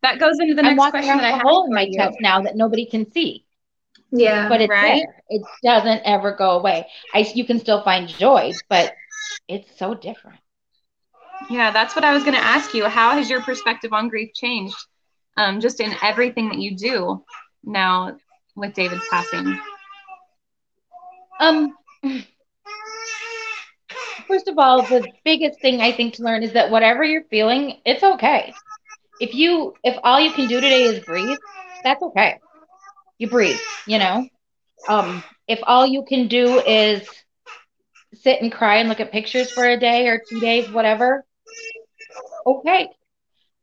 that 0.00 0.18
goes 0.18 0.38
into 0.40 0.54
the 0.54 0.62
next 0.62 0.88
question 0.88 1.18
that 1.18 1.24
I 1.24 1.32
have. 1.32 1.42
hole 1.42 1.66
in 1.66 1.74
my 1.74 1.82
you. 1.82 1.98
chest 1.98 2.16
now 2.22 2.40
that 2.40 2.56
nobody 2.56 2.86
can 2.86 3.12
see. 3.12 3.44
Yeah, 4.10 4.48
but 4.48 4.62
it's 4.62 4.70
right? 4.70 5.04
there. 5.04 5.22
It 5.28 5.42
doesn't 5.62 6.00
ever 6.06 6.34
go 6.34 6.52
away. 6.52 6.86
I 7.12 7.30
you 7.34 7.44
can 7.44 7.58
still 7.60 7.82
find 7.82 8.08
joy, 8.08 8.52
but 8.70 8.94
it's 9.48 9.78
so 9.78 9.92
different. 9.92 10.38
Yeah, 11.50 11.72
that's 11.72 11.94
what 11.94 12.06
I 12.06 12.14
was 12.14 12.22
going 12.22 12.36
to 12.36 12.42
ask 12.42 12.72
you. 12.72 12.86
How 12.86 13.10
has 13.10 13.28
your 13.28 13.42
perspective 13.42 13.92
on 13.92 14.08
grief 14.08 14.30
changed? 14.34 14.78
Um, 15.36 15.60
just 15.60 15.78
in 15.80 15.94
everything 16.02 16.48
that 16.48 16.58
you 16.58 16.74
do 16.74 17.22
now 17.62 18.16
with 18.56 18.72
David's 18.72 19.06
passing. 19.10 19.60
Um. 21.40 21.74
First 24.28 24.48
of 24.48 24.58
all, 24.58 24.82
the 24.82 25.06
biggest 25.24 25.60
thing 25.60 25.80
I 25.80 25.92
think 25.92 26.14
to 26.14 26.22
learn 26.22 26.42
is 26.42 26.52
that 26.52 26.70
whatever 26.70 27.02
you're 27.04 27.24
feeling, 27.30 27.80
it's 27.84 28.02
okay 28.02 28.52
if 29.20 29.34
you 29.34 29.74
if 29.84 29.98
all 30.02 30.20
you 30.20 30.32
can 30.32 30.48
do 30.48 30.60
today 30.60 30.84
is 30.84 31.04
breathe, 31.04 31.38
that's 31.84 32.02
okay. 32.02 32.38
You 33.18 33.28
breathe, 33.28 33.58
you 33.86 33.98
know. 33.98 34.28
Um, 34.88 35.22
if 35.48 35.60
all 35.64 35.86
you 35.86 36.04
can 36.08 36.28
do 36.28 36.60
is 36.60 37.08
sit 38.14 38.40
and 38.42 38.52
cry 38.52 38.76
and 38.76 38.88
look 38.88 39.00
at 39.00 39.12
pictures 39.12 39.50
for 39.50 39.64
a 39.64 39.78
day 39.78 40.08
or 40.08 40.20
two 40.28 40.40
days, 40.40 40.70
whatever, 40.70 41.24
okay. 42.46 42.88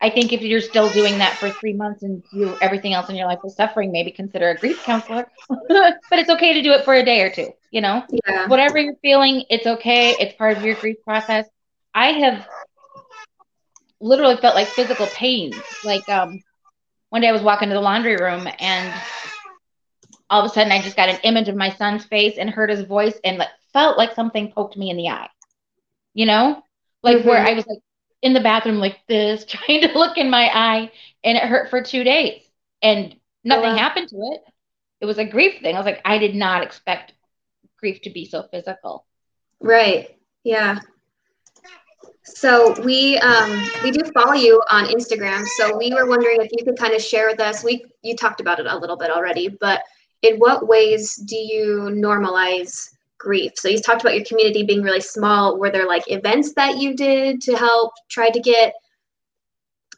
I 0.02 0.10
think 0.10 0.34
if 0.34 0.42
you're 0.42 0.62
still 0.62 0.90
doing 0.90 1.20
that 1.20 1.34
for 1.38 1.50
three 1.50 1.74
months 1.74 2.04
and 2.04 2.24
you 2.34 2.58
everything 2.62 2.94
else 2.94 3.10
in 3.10 3.16
your 3.16 3.28
life 3.28 3.40
is 3.46 3.56
suffering, 3.56 3.92
maybe 3.92 4.12
consider 4.12 4.50
a 4.50 4.56
grief 4.56 4.84
counselor. 4.84 5.32
but 5.50 6.20
it's 6.20 6.30
okay 6.30 6.54
to 6.54 6.62
do 6.62 6.72
it 6.72 6.84
for 6.84 6.94
a 6.94 7.04
day 7.04 7.22
or 7.22 7.30
two, 7.30 7.50
you 7.72 7.82
know? 7.82 8.04
Yeah. 8.28 8.48
Whatever 8.48 8.78
you're 8.78 8.96
feeling, 9.02 9.46
it's 9.50 9.66
okay. 9.66 10.16
It's 10.20 10.36
part 10.36 10.58
of 10.58 10.64
your 10.64 10.76
grief 10.76 10.98
process. 11.04 11.48
I 11.94 12.08
have 12.08 12.46
literally 14.02 14.36
felt 14.38 14.54
like 14.54 14.68
physical 14.68 15.08
pain. 15.08 15.54
Like 15.86 16.08
um, 16.10 16.42
one 17.10 17.22
day 17.22 17.30
I 17.30 17.34
was 17.34 17.42
walking 17.42 17.70
to 17.70 17.76
the 17.76 17.82
laundry 17.82 18.18
room 18.18 18.48
and 18.60 18.94
all 20.30 20.44
of 20.44 20.52
a 20.52 20.54
sudden 20.54 20.74
I 20.74 20.82
just 20.82 20.98
got 20.98 21.10
an 21.10 21.20
image 21.24 21.48
of 21.48 21.56
my 21.56 21.70
son's 21.70 22.04
face 22.06 22.38
and 22.38 22.50
heard 22.50 22.70
his 22.70 22.82
voice 22.82 23.18
and 23.24 23.38
like 23.38 23.50
felt 23.72 23.98
like 23.98 24.14
something 24.14 24.52
poked 24.52 24.76
me 24.76 24.90
in 24.90 24.98
the 24.98 25.08
eye. 25.08 25.30
You 26.14 26.26
know? 26.26 26.62
Like 27.02 27.20
mm-hmm. 27.20 27.30
where 27.30 27.48
I 27.48 27.54
was 27.54 27.66
like 27.66 27.80
in 28.26 28.34
the 28.34 28.40
bathroom 28.40 28.80
like 28.80 28.98
this, 29.08 29.46
trying 29.48 29.82
to 29.82 29.94
look 29.98 30.18
in 30.18 30.30
my 30.30 30.50
eye, 30.52 30.92
and 31.24 31.38
it 31.38 31.44
hurt 31.44 31.70
for 31.70 31.82
two 31.82 32.04
days. 32.04 32.42
And 32.82 33.16
nothing 33.44 33.72
wow. 33.72 33.78
happened 33.78 34.10
to 34.10 34.18
it. 34.34 34.42
It 35.00 35.06
was 35.06 35.20
a 35.20 35.26
grief 35.26 35.62
thing. 35.62 35.76
I 35.76 35.80
was 35.80 35.86
like, 35.86 36.02
I 36.04 36.18
did 36.18 36.36
not 36.36 36.64
expect 36.64 37.14
grief 37.78 38.02
to 38.02 38.10
be 38.10 38.26
so 38.26 38.48
physical. 38.52 39.06
Right. 39.60 40.18
Yeah. 40.44 40.80
So 42.24 42.80
we 42.82 43.20
um, 43.20 43.64
we 43.84 43.92
do 43.92 44.02
follow 44.12 44.34
you 44.34 44.62
on 44.72 44.86
Instagram. 44.86 45.46
So 45.58 45.78
we 45.78 45.94
were 45.94 46.08
wondering 46.08 46.42
if 46.42 46.50
you 46.52 46.66
could 46.66 46.78
kind 46.78 46.94
of 46.94 47.02
share 47.02 47.28
with 47.28 47.40
us. 47.40 47.64
We 47.64 47.86
you 48.02 48.16
talked 48.16 48.42
about 48.42 48.60
it 48.60 48.66
a 48.66 48.76
little 48.76 48.98
bit 48.98 49.12
already, 49.12 49.50
but 49.50 49.84
in 50.24 50.38
what 50.38 50.68
ways 50.68 51.16
do 51.16 51.36
you 51.36 51.92
normalize 51.92 52.90
grief. 53.20 53.54
So 53.56 53.68
you 53.68 53.80
talked 53.80 54.02
about 54.02 54.16
your 54.16 54.26
community 54.26 54.64
being 54.64 54.82
really 54.82 55.02
small. 55.02 55.58
Were 55.58 55.72
there 55.72 55.88
like 55.88 56.04
events 56.08 56.54
that 56.54 56.78
you 56.78 56.96
did 56.96 57.42
to 57.42 57.56
help 57.56 57.94
try 58.10 58.30
to 58.30 58.40
get 58.40 58.74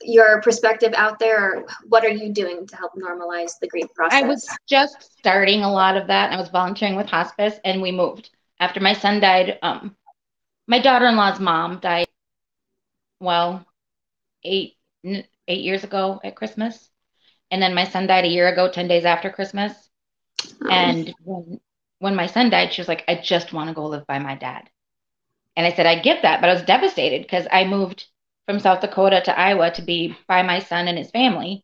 your 0.02 0.42
perspective 0.42 0.94
out 0.96 1.18
there 1.18 1.56
or 1.56 1.66
what 1.88 2.06
are 2.06 2.10
you 2.10 2.32
doing 2.32 2.68
to 2.68 2.76
help 2.76 2.94
normalize 2.94 3.54
the 3.60 3.68
grief 3.68 3.88
process? 3.96 4.24
I 4.24 4.28
was 4.28 4.48
just 4.68 5.18
starting 5.18 5.64
a 5.64 5.72
lot 5.72 5.98
of 5.98 6.08
that. 6.08 6.32
I 6.32 6.38
was 6.38 6.50
volunteering 6.50 6.96
with 6.96 7.08
hospice 7.08 7.60
and 7.66 7.82
we 7.82 7.92
moved. 7.92 8.30
After 8.60 8.80
my 8.80 8.94
son 8.94 9.20
died, 9.20 9.60
um, 9.62 9.96
my 10.68 10.80
daughter-in-law's 10.80 11.40
mom 11.40 11.80
died 11.80 12.08
well, 13.20 13.66
eight 14.44 14.76
eight 15.04 15.64
years 15.64 15.84
ago 15.84 16.20
at 16.24 16.36
Christmas. 16.36 16.90
And 17.50 17.62
then 17.62 17.74
my 17.74 17.86
son 17.86 18.08
died 18.08 18.26
a 18.26 18.30
year 18.30 18.50
ago, 18.50 18.70
10 18.70 18.88
days 18.88 19.06
after 19.06 19.30
Christmas. 19.30 19.74
Oh. 20.64 20.70
And 20.70 21.14
when 21.24 21.60
when 22.00 22.16
my 22.16 22.27
son 22.27 22.50
died, 22.50 22.74
she 22.74 22.82
was 22.82 22.88
like, 22.88 23.04
I 23.08 23.16
just 23.16 23.54
want 23.54 23.70
to 23.70 23.74
go 23.74 23.86
live 23.88 24.06
by 24.08 24.20
my 24.20 24.36
dad. 24.36 24.70
And 25.56 25.66
I 25.66 25.74
said, 25.74 25.86
I 25.86 26.00
get 26.00 26.22
that, 26.22 26.42
but 26.42 26.50
I 26.50 26.54
was 26.54 26.62
devastated 26.63 27.24
because 27.24 27.48
I 27.51 27.66
moved 27.66 28.06
from 28.46 28.60
South 28.60 28.82
Dakota 28.82 29.22
to 29.25 29.38
Iowa 29.38 29.72
to 29.72 29.82
be 29.82 30.16
by 30.27 30.44
my 30.44 30.60
son 30.60 30.88
and 30.88 30.98
his 30.98 31.12
family. 31.12 31.63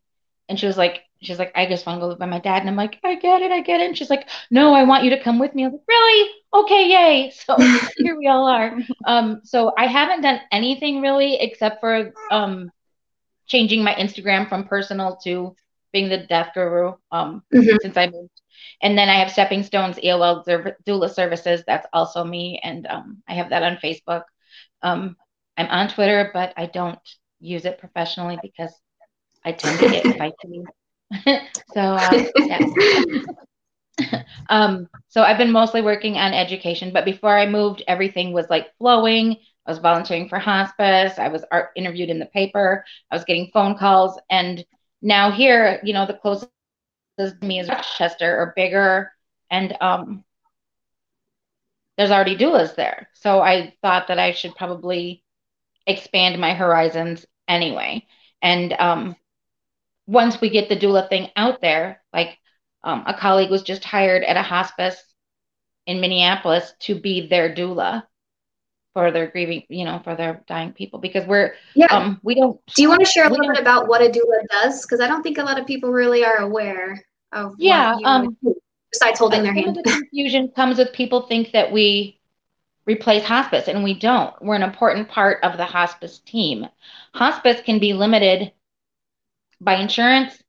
And 0.49 0.59
she 0.59 0.65
was 0.65 0.77
like, 0.77 1.01
she's 1.21 1.39
like, 1.39 1.51
I 1.55 1.65
just 1.67 1.85
want 1.85 1.97
to 1.97 2.01
go 2.01 2.07
live 2.07 2.19
by 2.19 2.25
my 2.25 2.39
dad. 2.39 2.61
And 2.61 2.69
I'm 2.69 2.75
like, 2.75 2.97
I 3.03 3.15
get 3.15 3.41
it, 3.41 3.51
I 3.51 3.61
get 3.61 3.79
it. 3.79 3.87
And 3.87 3.97
she's 3.97 4.09
like, 4.09 4.27
No, 4.51 4.73
I 4.73 4.83
want 4.83 5.03
you 5.03 5.11
to 5.11 5.23
come 5.23 5.39
with 5.39 5.55
me. 5.55 5.63
I 5.63 5.67
was 5.67 5.73
like, 5.73 5.87
Really? 5.87 6.31
Okay, 6.53 6.89
yay. 6.89 7.33
So 7.45 7.57
here 7.97 8.17
we 8.17 8.27
all 8.27 8.47
are. 8.47 8.77
Um, 9.05 9.41
so 9.43 9.71
I 9.77 9.87
haven't 9.87 10.21
done 10.21 10.39
anything 10.51 11.01
really 11.01 11.35
except 11.35 11.79
for 11.79 12.13
um 12.31 12.71
changing 13.47 13.83
my 13.83 13.93
Instagram 13.93 14.49
from 14.49 14.65
personal 14.65 15.17
to 15.23 15.55
being 15.91 16.09
the 16.09 16.17
death 16.17 16.51
guru 16.53 16.93
um 17.11 17.43
mm-hmm. 17.53 17.77
since 17.81 17.97
I 17.97 18.07
moved. 18.07 18.41
And 18.81 18.97
then 18.97 19.09
I 19.09 19.19
have 19.19 19.31
Stepping 19.31 19.63
Stones 19.63 19.97
EOL 19.97 20.43
doula 20.85 21.13
services. 21.13 21.63
That's 21.67 21.87
also 21.93 22.23
me, 22.23 22.59
and 22.63 22.87
um, 22.87 23.23
I 23.27 23.33
have 23.35 23.49
that 23.49 23.63
on 23.63 23.77
Facebook. 23.77 24.23
Um, 24.81 25.15
I'm 25.57 25.67
on 25.67 25.89
Twitter, 25.89 26.31
but 26.33 26.53
I 26.57 26.65
don't 26.67 26.99
use 27.39 27.65
it 27.65 27.79
professionally 27.79 28.39
because 28.41 28.73
I 29.45 29.51
tend 29.51 29.79
to 29.79 29.89
get 29.89 30.05
fighty. 30.05 30.63
so 31.73 31.81
uh, 31.81 32.23
um, 34.49 34.87
so 35.07 35.21
I've 35.23 35.37
been 35.37 35.51
mostly 35.51 35.81
working 35.81 36.17
on 36.17 36.33
education, 36.33 36.91
but 36.93 37.05
before 37.05 37.37
I 37.37 37.47
moved, 37.47 37.83
everything 37.87 38.33
was 38.33 38.49
like 38.49 38.75
flowing. 38.77 39.37
I 39.65 39.71
was 39.71 39.79
volunteering 39.79 40.27
for 40.27 40.39
hospice. 40.39 41.19
I 41.19 41.29
was 41.29 41.45
art 41.51 41.69
interviewed 41.75 42.09
in 42.09 42.19
the 42.19 42.25
paper. 42.27 42.83
I 43.11 43.15
was 43.15 43.25
getting 43.25 43.51
phone 43.53 43.77
calls, 43.77 44.19
and 44.29 44.63
now 45.01 45.31
here, 45.31 45.79
you 45.83 45.93
know, 45.93 46.05
the 46.05 46.13
closest 46.13 46.49
me 47.41 47.59
is 47.59 47.69
Rochester 47.69 48.39
or 48.39 48.53
bigger, 48.55 49.11
and 49.49 49.75
um, 49.81 50.23
there's 51.97 52.11
already 52.11 52.35
doulas 52.35 52.75
there. 52.75 53.09
So 53.13 53.39
I 53.39 53.75
thought 53.81 54.07
that 54.07 54.19
I 54.19 54.31
should 54.33 54.55
probably 54.55 55.23
expand 55.85 56.39
my 56.39 56.53
horizons 56.53 57.25
anyway. 57.47 58.07
And 58.41 58.73
um, 58.73 59.15
once 60.07 60.41
we 60.41 60.49
get 60.49 60.69
the 60.69 60.77
doula 60.77 61.07
thing 61.07 61.29
out 61.35 61.61
there, 61.61 62.01
like 62.11 62.37
um, 62.83 63.03
a 63.05 63.13
colleague 63.13 63.51
was 63.51 63.63
just 63.63 63.83
hired 63.83 64.23
at 64.23 64.37
a 64.37 64.41
hospice 64.41 65.01
in 65.85 66.01
Minneapolis 66.01 66.73
to 66.81 66.95
be 66.99 67.27
their 67.27 67.53
doula 67.53 68.03
for 68.93 69.11
their 69.11 69.27
grieving, 69.27 69.63
you 69.69 69.85
know, 69.85 69.99
for 70.03 70.15
their 70.15 70.43
dying 70.47 70.71
people 70.71 70.99
because 70.99 71.25
we're 71.25 71.55
yeah. 71.75 71.87
Um, 71.87 72.19
we 72.23 72.35
don't. 72.35 72.59
Do 72.75 72.81
you 72.81 72.89
want 72.89 73.01
to 73.01 73.05
share 73.05 73.25
a 73.25 73.29
little 73.29 73.47
bit 73.47 73.59
about 73.59 73.87
what 73.87 74.01
a 74.01 74.09
doula 74.09 74.45
does? 74.49 74.85
Because 74.85 74.99
I 74.99 75.07
don't 75.07 75.23
think 75.23 75.37
a 75.37 75.43
lot 75.43 75.59
of 75.59 75.65
people 75.65 75.91
really 75.91 76.23
are 76.23 76.37
aware 76.37 77.03
of. 77.31 77.55
Yeah. 77.57 77.97
Um, 78.05 78.37
besides 78.93 79.19
holding 79.19 79.43
their 79.43 79.53
hand. 79.53 79.75
The 79.75 79.83
confusion 79.83 80.49
comes 80.49 80.77
with 80.77 80.93
people 80.93 81.21
think 81.21 81.51
that 81.51 81.71
we 81.71 82.19
replace 82.85 83.23
hospice, 83.23 83.67
and 83.67 83.83
we 83.83 83.97
don't. 83.97 84.33
We're 84.41 84.55
an 84.55 84.63
important 84.63 85.09
part 85.09 85.43
of 85.43 85.57
the 85.57 85.65
hospice 85.65 86.19
team. 86.19 86.67
Hospice 87.13 87.61
can 87.61 87.79
be 87.79 87.93
limited 87.93 88.51
by 89.59 89.75
insurance 89.75 90.41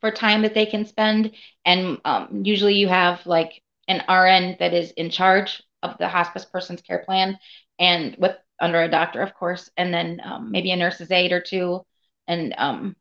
for 0.00 0.10
time 0.10 0.42
that 0.42 0.54
they 0.54 0.66
can 0.66 0.84
spend, 0.84 1.32
and 1.64 1.98
um, 2.04 2.42
usually 2.44 2.74
you 2.74 2.88
have 2.88 3.24
like 3.26 3.62
an 3.88 3.98
RN 4.08 4.56
that 4.60 4.74
is 4.74 4.92
in 4.92 5.10
charge 5.10 5.62
of 5.82 5.96
the 5.98 6.08
hospice 6.08 6.44
person's 6.44 6.82
care 6.82 7.02
plan, 7.04 7.38
and 7.80 8.14
with 8.18 8.36
under 8.60 8.82
a 8.82 8.90
doctor, 8.90 9.22
of 9.22 9.34
course, 9.34 9.70
and 9.76 9.92
then 9.92 10.20
um, 10.22 10.52
maybe 10.52 10.70
a 10.70 10.76
nurse's 10.76 11.10
aide 11.10 11.32
or 11.32 11.40
two, 11.40 11.80
and 12.28 12.54
um, 12.58 12.94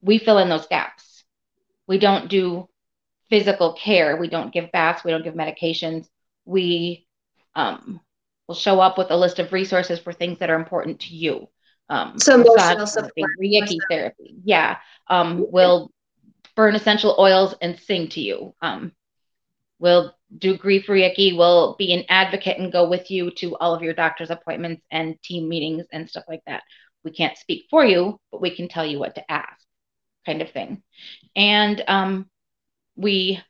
we 0.00 0.18
fill 0.18 0.38
in 0.38 0.48
those 0.48 0.66
gaps. 0.66 1.24
We 1.86 1.98
don't 1.98 2.28
do 2.28 2.68
physical 3.28 3.74
care. 3.74 4.16
We 4.16 4.28
don't 4.28 4.52
give 4.52 4.72
baths. 4.72 5.04
We 5.04 5.10
don't 5.10 5.22
give 5.22 5.34
medications. 5.34 6.08
We 6.46 7.06
um, 7.54 8.00
will 8.48 8.54
show 8.54 8.80
up 8.80 8.96
with 8.96 9.10
a 9.10 9.16
list 9.16 9.38
of 9.38 9.52
resources 9.52 9.98
for 9.98 10.12
things 10.12 10.38
that 10.38 10.50
are 10.50 10.56
important 10.56 11.00
to 11.00 11.14
you. 11.14 11.48
Um, 11.88 12.18
so 12.18 12.34
emotional 12.34 12.86
support, 12.86 13.30
Reiki 13.40 13.78
therapy. 13.90 14.36
Yeah. 14.44 14.78
Um, 15.08 15.46
we'll 15.50 15.90
burn 16.56 16.74
essential 16.74 17.14
oils 17.18 17.54
and 17.60 17.78
sing 17.78 18.08
to 18.08 18.20
you. 18.20 18.54
Um, 18.60 18.92
we'll 19.78 20.15
do 20.38 20.56
grief 20.56 20.86
Reiki. 20.86 21.36
We'll 21.36 21.76
be 21.76 21.92
an 21.92 22.04
advocate 22.08 22.58
and 22.58 22.72
go 22.72 22.88
with 22.88 23.10
you 23.10 23.30
to 23.38 23.56
all 23.56 23.74
of 23.74 23.82
your 23.82 23.94
doctor's 23.94 24.30
appointments 24.30 24.82
and 24.90 25.20
team 25.22 25.48
meetings 25.48 25.86
and 25.92 26.08
stuff 26.08 26.24
like 26.28 26.42
that. 26.46 26.62
We 27.04 27.12
can't 27.12 27.38
speak 27.38 27.66
for 27.70 27.84
you, 27.84 28.20
but 28.32 28.40
we 28.40 28.54
can 28.54 28.68
tell 28.68 28.84
you 28.84 28.98
what 28.98 29.14
to 29.14 29.30
ask, 29.30 29.64
kind 30.24 30.42
of 30.42 30.50
thing. 30.50 30.82
And 31.36 31.82
um, 31.86 32.28
we, 32.96 33.40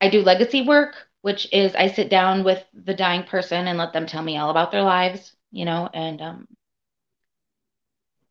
I 0.00 0.08
do 0.08 0.22
legacy 0.22 0.62
work 0.62 0.94
which 1.22 1.48
is 1.52 1.74
I 1.74 1.88
sit 1.88 2.08
down 2.08 2.44
with 2.44 2.64
the 2.72 2.94
dying 2.94 3.24
person 3.24 3.66
and 3.66 3.78
let 3.78 3.92
them 3.92 4.06
tell 4.06 4.22
me 4.22 4.38
all 4.38 4.50
about 4.50 4.70
their 4.70 4.82
lives, 4.82 5.32
you 5.50 5.64
know, 5.64 5.88
and 5.92 6.20
um, 6.22 6.48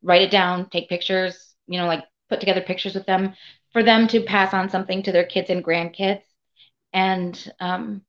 write 0.02 0.22
it 0.22 0.32
down, 0.32 0.70
take 0.70 0.90
pictures, 0.90 1.54
you 1.68 1.80
know, 1.80 1.88
like 1.88 2.04
put 2.30 2.40
together 2.40 2.62
pictures 2.62 2.94
with 2.94 3.06
them 3.06 3.34
for 3.74 3.84
them 3.84 4.08
to 4.08 4.22
pass 4.22 4.54
on 4.54 4.70
something 4.70 5.04
to 5.04 5.12
their 5.12 5.26
kids 5.26 5.50
and 5.50 5.64
grandkids 5.64 6.22
and 6.94 7.54
um, 7.60 8.02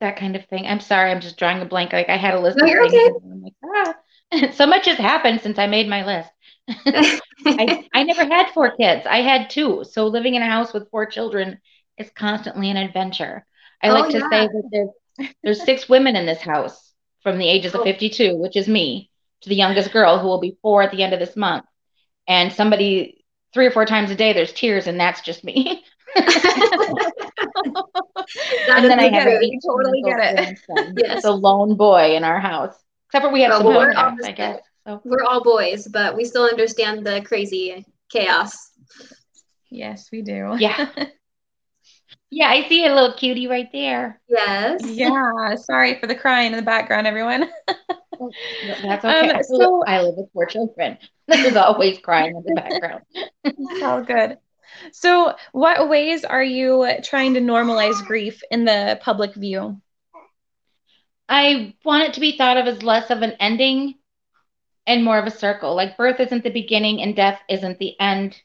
that 0.00 0.16
kind 0.16 0.36
of 0.36 0.44
thing. 0.46 0.66
I'm 0.66 0.80
sorry, 0.80 1.10
I'm 1.10 1.20
just 1.20 1.38
drawing 1.38 1.60
a 1.60 1.64
blank. 1.64 1.92
Like 1.92 2.08
I 2.08 2.16
had 2.16 2.34
a 2.34 2.40
list 2.40 2.58
no, 2.58 2.64
of 2.64 2.90
things. 2.90 2.94
Okay. 2.94 3.10
I'm 3.24 3.42
like, 3.42 3.54
ah. 3.64 3.94
so 4.52 4.66
much 4.66 4.86
has 4.86 4.98
happened 4.98 5.40
since 5.40 5.58
I 5.58 5.66
made 5.66 5.88
my 5.88 6.04
list. 6.04 6.30
I, 7.46 7.88
I 7.92 8.02
never 8.04 8.24
had 8.24 8.50
four 8.50 8.76
kids. 8.76 9.06
I 9.08 9.18
had 9.18 9.50
two. 9.50 9.84
So 9.90 10.06
living 10.06 10.34
in 10.34 10.42
a 10.42 10.46
house 10.46 10.72
with 10.72 10.90
four 10.90 11.06
children 11.06 11.58
is 11.98 12.10
constantly 12.10 12.70
an 12.70 12.76
adventure. 12.76 13.46
I 13.82 13.88
oh, 13.88 13.94
like 13.94 14.10
to 14.10 14.18
yeah. 14.18 14.30
say 14.30 14.46
that 14.46 14.68
there's, 14.70 15.30
there's 15.42 15.64
six 15.64 15.88
women 15.88 16.16
in 16.16 16.26
this 16.26 16.40
house 16.40 16.92
from 17.22 17.38
the 17.38 17.48
ages 17.48 17.74
of 17.74 17.82
52, 17.82 18.36
which 18.36 18.56
is 18.56 18.68
me, 18.68 19.10
to 19.42 19.48
the 19.48 19.54
youngest 19.54 19.92
girl 19.92 20.18
who 20.18 20.28
will 20.28 20.40
be 20.40 20.58
four 20.62 20.82
at 20.82 20.90
the 20.90 21.02
end 21.02 21.12
of 21.12 21.20
this 21.20 21.36
month. 21.36 21.64
And 22.30 22.52
somebody 22.52 23.24
three 23.52 23.66
or 23.66 23.72
four 23.72 23.84
times 23.84 24.12
a 24.12 24.14
day, 24.14 24.32
there's 24.32 24.52
tears, 24.52 24.86
and 24.86 25.00
that's 25.00 25.20
just 25.20 25.42
me. 25.42 25.84
and 26.14 26.26
then 28.84 29.00
I 29.00 29.08
have 29.08 29.26
a 29.26 29.58
totally 29.64 30.02
get 30.02 30.38
it. 30.38 30.58
yes. 30.96 31.22
the 31.22 31.32
lone 31.32 31.74
boy 31.74 32.14
in 32.14 32.22
our 32.22 32.38
house. 32.38 32.76
Except 33.08 33.24
for 33.24 33.32
we 33.32 33.42
have 33.42 33.64
well, 33.64 33.82
some 33.82 33.94
home 33.94 34.18
I 34.24 34.30
guess. 34.30 34.60
So. 34.86 35.00
We're 35.04 35.24
all 35.24 35.42
boys, 35.42 35.88
but 35.88 36.16
we 36.16 36.24
still 36.24 36.44
understand 36.44 37.04
the 37.04 37.20
crazy 37.22 37.84
chaos. 38.08 38.56
Yes, 39.68 40.08
we 40.12 40.22
do. 40.22 40.54
Yeah. 40.56 40.88
Yeah, 42.30 42.48
I 42.48 42.68
see 42.68 42.86
a 42.86 42.94
little 42.94 43.14
cutie 43.14 43.48
right 43.48 43.68
there. 43.72 44.20
Yes. 44.28 44.82
Yeah. 44.84 45.56
Sorry 45.56 45.98
for 45.98 46.06
the 46.06 46.14
crying 46.14 46.52
in 46.52 46.56
the 46.56 46.62
background, 46.62 47.08
everyone. 47.08 47.50
That's 48.82 49.04
okay. 49.04 49.30
Um, 49.30 49.42
so 49.42 49.84
I 49.84 50.02
live 50.02 50.14
with 50.16 50.32
four 50.32 50.46
children. 50.46 50.98
There's 51.28 51.56
always 51.56 51.98
crying 51.98 52.36
in 52.36 52.42
the 52.42 52.60
background. 52.60 53.02
It's 53.44 53.82
all 53.82 54.02
good. 54.02 54.38
So, 54.92 55.34
what 55.52 55.88
ways 55.88 56.24
are 56.24 56.42
you 56.42 56.86
trying 57.02 57.34
to 57.34 57.40
normalize 57.40 58.04
grief 58.06 58.42
in 58.50 58.64
the 58.64 58.98
public 59.02 59.34
view? 59.34 59.80
I 61.28 61.74
want 61.84 62.04
it 62.04 62.14
to 62.14 62.20
be 62.20 62.36
thought 62.36 62.56
of 62.56 62.66
as 62.66 62.82
less 62.82 63.10
of 63.10 63.22
an 63.22 63.32
ending 63.40 63.94
and 64.86 65.04
more 65.04 65.18
of 65.18 65.26
a 65.26 65.30
circle. 65.30 65.74
Like 65.74 65.96
birth 65.96 66.20
isn't 66.20 66.44
the 66.44 66.50
beginning 66.50 67.00
and 67.02 67.14
death 67.14 67.40
isn't 67.48 67.78
the 67.78 67.98
end. 68.00 68.40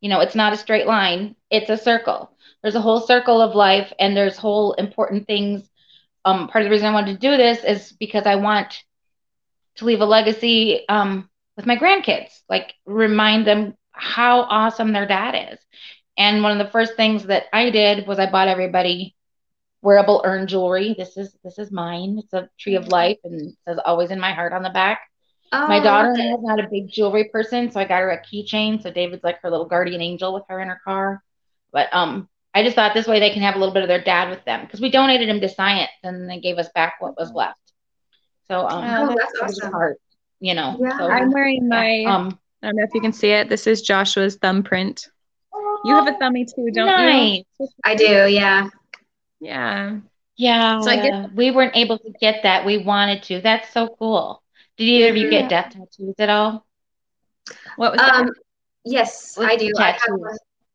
You 0.00 0.10
know, 0.10 0.20
it's 0.20 0.34
not 0.34 0.52
a 0.52 0.56
straight 0.56 0.86
line, 0.86 1.36
it's 1.50 1.70
a 1.70 1.76
circle 1.76 2.30
there's 2.62 2.74
a 2.74 2.80
whole 2.80 3.00
circle 3.00 3.40
of 3.40 3.54
life 3.54 3.92
and 3.98 4.16
there's 4.16 4.36
whole 4.36 4.72
important 4.74 5.26
things 5.26 5.68
um, 6.24 6.48
part 6.48 6.62
of 6.62 6.66
the 6.66 6.70
reason 6.70 6.86
i 6.86 6.92
wanted 6.92 7.20
to 7.20 7.30
do 7.30 7.36
this 7.36 7.64
is 7.64 7.92
because 7.92 8.26
i 8.26 8.36
want 8.36 8.82
to 9.80 9.86
leave 9.86 10.02
a 10.02 10.06
legacy 10.06 10.88
um, 10.88 11.30
with 11.56 11.66
my 11.66 11.76
grandkids 11.76 12.30
like 12.50 12.74
remind 12.86 13.46
them 13.46 13.76
how 13.92 14.42
awesome 14.42 14.92
their 14.92 15.06
dad 15.08 15.52
is. 15.54 15.60
And 16.18 16.42
one 16.42 16.52
of 16.58 16.64
the 16.66 16.72
first 16.72 16.96
things 16.96 17.26
that 17.26 17.44
i 17.52 17.70
did 17.70 18.06
was 18.08 18.18
i 18.20 18.30
bought 18.30 18.48
everybody 18.48 19.16
wearable 19.82 20.22
urn 20.24 20.46
jewelry. 20.48 20.94
This 20.98 21.16
is 21.18 21.36
this 21.44 21.58
is 21.58 21.72
mine. 21.72 22.18
It's 22.18 22.34
a 22.34 22.48
tree 22.58 22.76
of 22.76 22.88
life 22.88 23.18
and 23.24 23.54
says 23.66 23.78
always 23.84 24.10
in 24.10 24.20
my 24.20 24.32
heart 24.32 24.52
on 24.52 24.62
the 24.62 24.70
back. 24.70 25.00
Oh, 25.52 25.68
my 25.68 25.80
daughter 25.80 26.12
is 26.34 26.40
not 26.42 26.60
a 26.60 26.68
big 26.70 26.90
jewelry 26.90 27.24
person 27.32 27.70
so 27.70 27.80
i 27.80 27.84
got 27.84 28.00
her 28.00 28.10
a 28.10 28.22
keychain 28.22 28.82
so 28.82 28.90
david's 28.90 29.24
like 29.24 29.40
her 29.42 29.50
little 29.50 29.66
guardian 29.66 30.00
angel 30.02 30.34
with 30.34 30.44
her 30.48 30.60
in 30.60 30.68
her 30.68 30.80
car. 30.84 31.22
But 31.72 31.88
um 31.92 32.28
I 32.54 32.64
just 32.64 32.76
thought 32.76 32.94
this 32.94 33.06
way 33.08 33.20
they 33.20 33.30
can 33.30 33.42
have 33.42 33.56
a 33.56 33.58
little 33.58 33.74
bit 33.74 33.82
of 33.82 33.88
their 33.88 34.02
dad 34.02 34.30
with 34.30 34.44
them 34.44 34.62
because 34.62 34.80
we 34.80 34.90
donated 34.90 35.28
him 35.28 35.40
to 35.40 35.48
science 35.48 35.90
and 36.04 36.28
they 36.30 36.40
gave 36.40 36.58
us 36.58 36.68
back 36.74 36.96
what 37.00 37.18
was 37.18 37.32
left. 37.32 37.69
So 38.50 38.66
um, 38.66 38.84
Oh, 38.84 39.16
that's 39.16 39.34
it 39.34 39.42
awesome. 39.42 39.72
hard, 39.72 39.96
you 40.40 40.54
know. 40.54 40.76
Yeah. 40.80 40.98
So, 40.98 41.08
I'm 41.08 41.30
wearing 41.30 41.68
my. 41.68 42.02
um, 42.04 42.36
I 42.62 42.66
don't 42.66 42.76
know 42.76 42.82
if 42.82 42.90
you 42.94 43.00
can 43.00 43.12
see 43.12 43.30
it. 43.30 43.48
This 43.48 43.66
is 43.68 43.80
Joshua's 43.80 44.36
thumbprint. 44.36 45.08
You 45.84 45.94
have 45.94 46.08
a 46.08 46.12
thumbie 46.12 46.44
too, 46.52 46.70
don't 46.72 46.86
nice. 46.86 47.44
you? 47.60 47.68
I 47.84 47.94
do, 47.94 48.26
yeah. 48.28 48.68
Yeah. 49.40 49.98
Yeah, 50.36 50.80
So 50.80 50.90
I 50.90 50.96
get- 50.96 51.32
we 51.34 51.50
weren't 51.52 51.76
able 51.76 51.98
to 51.98 52.10
get 52.20 52.42
that. 52.42 52.66
We 52.66 52.78
wanted 52.78 53.22
to. 53.24 53.40
That's 53.40 53.72
so 53.72 53.94
cool. 53.98 54.42
Did 54.76 54.84
either 54.84 55.10
of 55.10 55.16
you 55.16 55.30
get 55.30 55.48
death 55.48 55.72
tattoos 55.72 56.14
at 56.18 56.28
all? 56.28 56.66
What 57.76 57.92
was 57.92 58.00
that? 58.00 58.14
Um, 58.14 58.30
yes, 58.84 59.34
What's 59.36 59.52
I 59.52 59.56
do. 59.56 59.72
I 59.78 59.90
have 59.92 59.96
tattoo? 60.00 60.26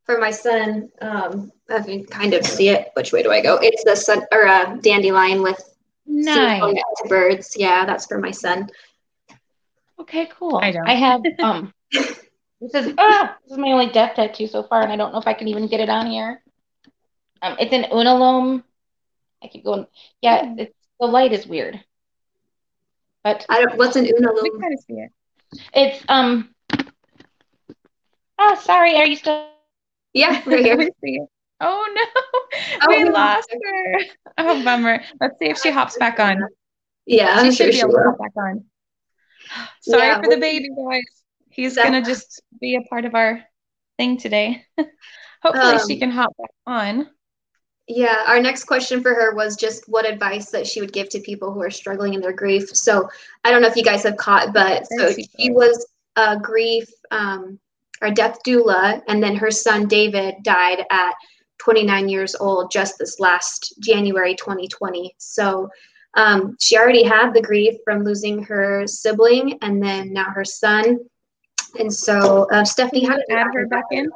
for 0.06 0.18
my 0.20 0.32
son. 0.32 0.90
Um, 1.02 1.52
I 1.70 1.82
can 1.82 2.06
kind 2.06 2.34
of 2.36 2.46
see 2.46 2.70
it. 2.70 2.90
Which 2.94 3.12
way 3.12 3.22
do 3.24 3.32
I 3.32 3.42
go? 3.42 3.58
It's 3.62 3.84
the 3.84 3.96
sun 3.96 4.22
or 4.32 4.44
a 4.44 4.78
dandelion 4.82 5.42
with 5.42 5.60
Nice. 6.08 6.62
singing 6.62 6.82
to 7.04 7.10
birds. 7.10 7.54
Yeah, 7.58 7.86
that's 7.86 8.06
for 8.06 8.20
my 8.20 8.32
son. 8.32 8.70
Okay, 10.00 10.30
cool. 10.38 10.58
I 10.58 10.72
don't. 10.72 10.88
I 10.88 10.94
have 10.94 11.22
um 11.42 11.74
this 11.92 12.74
is 12.74 12.94
ah 12.98 13.36
this 13.44 13.52
is 13.54 13.58
my 13.58 13.72
only 13.72 13.88
death 13.88 14.16
tattoo 14.16 14.48
so 14.48 14.64
far, 14.64 14.82
and 14.82 14.92
I 14.92 14.96
don't 14.96 15.12
know 15.12 15.20
if 15.20 15.28
I 15.28 15.34
can 15.34 15.48
even 15.48 15.68
get 15.68 15.80
it 15.80 15.90
on 15.90 16.08
here. 16.08 16.42
Um 17.42 17.56
it's 17.60 17.74
an 17.74 17.84
unalome. 17.92 18.64
I 19.44 19.48
keep 19.48 19.64
going. 19.64 19.88
Yeah, 20.22 20.54
it's 20.58 20.74
the 21.00 21.08
light 21.08 21.34
is 21.34 21.48
weird. 21.48 21.80
But 23.24 23.46
I 23.50 23.62
don't. 23.62 23.78
What's 23.78 23.96
an 23.96 24.06
we 24.06 24.12
unalome? 24.12 24.62
kind 24.62 24.74
of 24.74 24.80
see 24.80 24.94
it. 24.94 25.12
it's 25.74 26.04
um 26.08 26.50
Oh, 28.38 28.56
sorry, 28.56 28.96
are 28.96 29.06
you 29.06 29.16
still 29.16 29.48
Yeah, 30.14 30.42
we're 30.46 30.58
here. 30.58 30.90
we 31.62 31.66
see 31.66 31.72
it. 31.72 31.72
Oh 31.72 31.94
no, 31.96 32.80
Oh, 32.82 32.88
we 32.90 33.10
lost 33.10 33.52
her. 33.52 34.00
Oh 34.38 34.64
bummer. 34.64 35.02
Let's 35.20 35.38
see 35.40 35.50
if 35.50 35.58
she 35.60 35.72
hops 35.72 35.98
back 35.98 36.20
on. 36.20 36.42
Yeah, 37.06 37.34
she 37.42 37.48
I'm 37.48 37.52
should 37.52 37.58
sure 37.58 37.68
be 37.68 37.74
she 37.74 37.80
able 37.82 37.92
to 37.94 38.04
hop 38.04 38.18
back 38.18 38.32
on. 38.38 38.66
Sorry 39.82 40.08
Yeah, 40.08 40.22
for 40.22 40.30
the 40.30 40.38
baby, 40.38 40.70
guys. 40.70 41.02
He's 41.50 41.76
That- 41.76 41.86
gonna 41.86 42.04
just 42.04 42.42
be 42.60 42.76
a 42.76 42.82
part 42.90 43.06
of 43.06 43.16
our 43.16 43.42
thing 43.98 44.18
today. 44.18 44.66
Hopefully, 45.44 45.78
she 45.88 45.94
Um, 45.96 46.00
can 46.00 46.12
hop 46.12 46.36
back 46.38 46.50
on. 46.66 47.10
Yeah, 47.88 48.24
our 48.26 48.42
next 48.42 48.64
question 48.64 49.04
for 49.04 49.14
her 49.14 49.36
was 49.36 49.56
just 49.56 49.88
what 49.88 50.06
advice 50.10 50.50
that 50.50 50.66
she 50.66 50.82
would 50.82 50.92
give 50.92 51.08
to 51.10 51.20
people 51.20 51.54
who 51.54 51.62
are 51.62 51.70
struggling 51.70 52.16
in 52.16 52.22
their 52.22 52.34
grief. 52.34 52.76
So 52.76 53.08
I 53.44 53.52
don't 53.52 53.62
know 53.62 53.68
if 53.68 53.76
you 53.76 53.84
guys 53.84 54.02
have 54.04 54.18
caught, 54.18 54.54
but 54.54 54.88
so 54.88 55.12
she 55.14 55.28
she 55.40 55.52
was 55.52 55.86
a 56.16 56.40
grief 56.40 56.90
um, 57.12 57.60
or 58.02 58.10
death 58.10 58.40
doula, 58.46 59.04
and 59.08 59.22
then 59.22 59.36
her 59.36 59.52
son 59.52 59.88
David 59.88 60.36
died 60.42 60.84
at 60.90 61.14
29 61.60 62.10
years 62.10 62.36
old 62.36 62.72
just 62.72 62.98
this 62.98 63.20
last 63.20 63.74
January 63.80 64.36
2020. 64.36 65.16
So 65.18 65.70
um, 66.16 66.56
she 66.60 66.78
already 66.78 67.04
had 67.04 67.34
the 67.34 67.42
grief 67.42 67.76
from 67.84 68.04
losing 68.04 68.42
her 68.44 68.88
sibling, 68.88 69.58
and 69.62 69.84
then 69.84 70.14
now 70.14 70.30
her 70.34 70.46
son. 70.46 71.00
And 71.78 71.94
so, 71.94 72.48
uh, 72.52 72.64
Stephanie, 72.64 73.06
how 73.06 73.16
did 73.16 73.26
you 73.28 73.36
Add 73.36 73.48
her 73.54 73.68
back 73.68 73.86
in. 73.92 74.10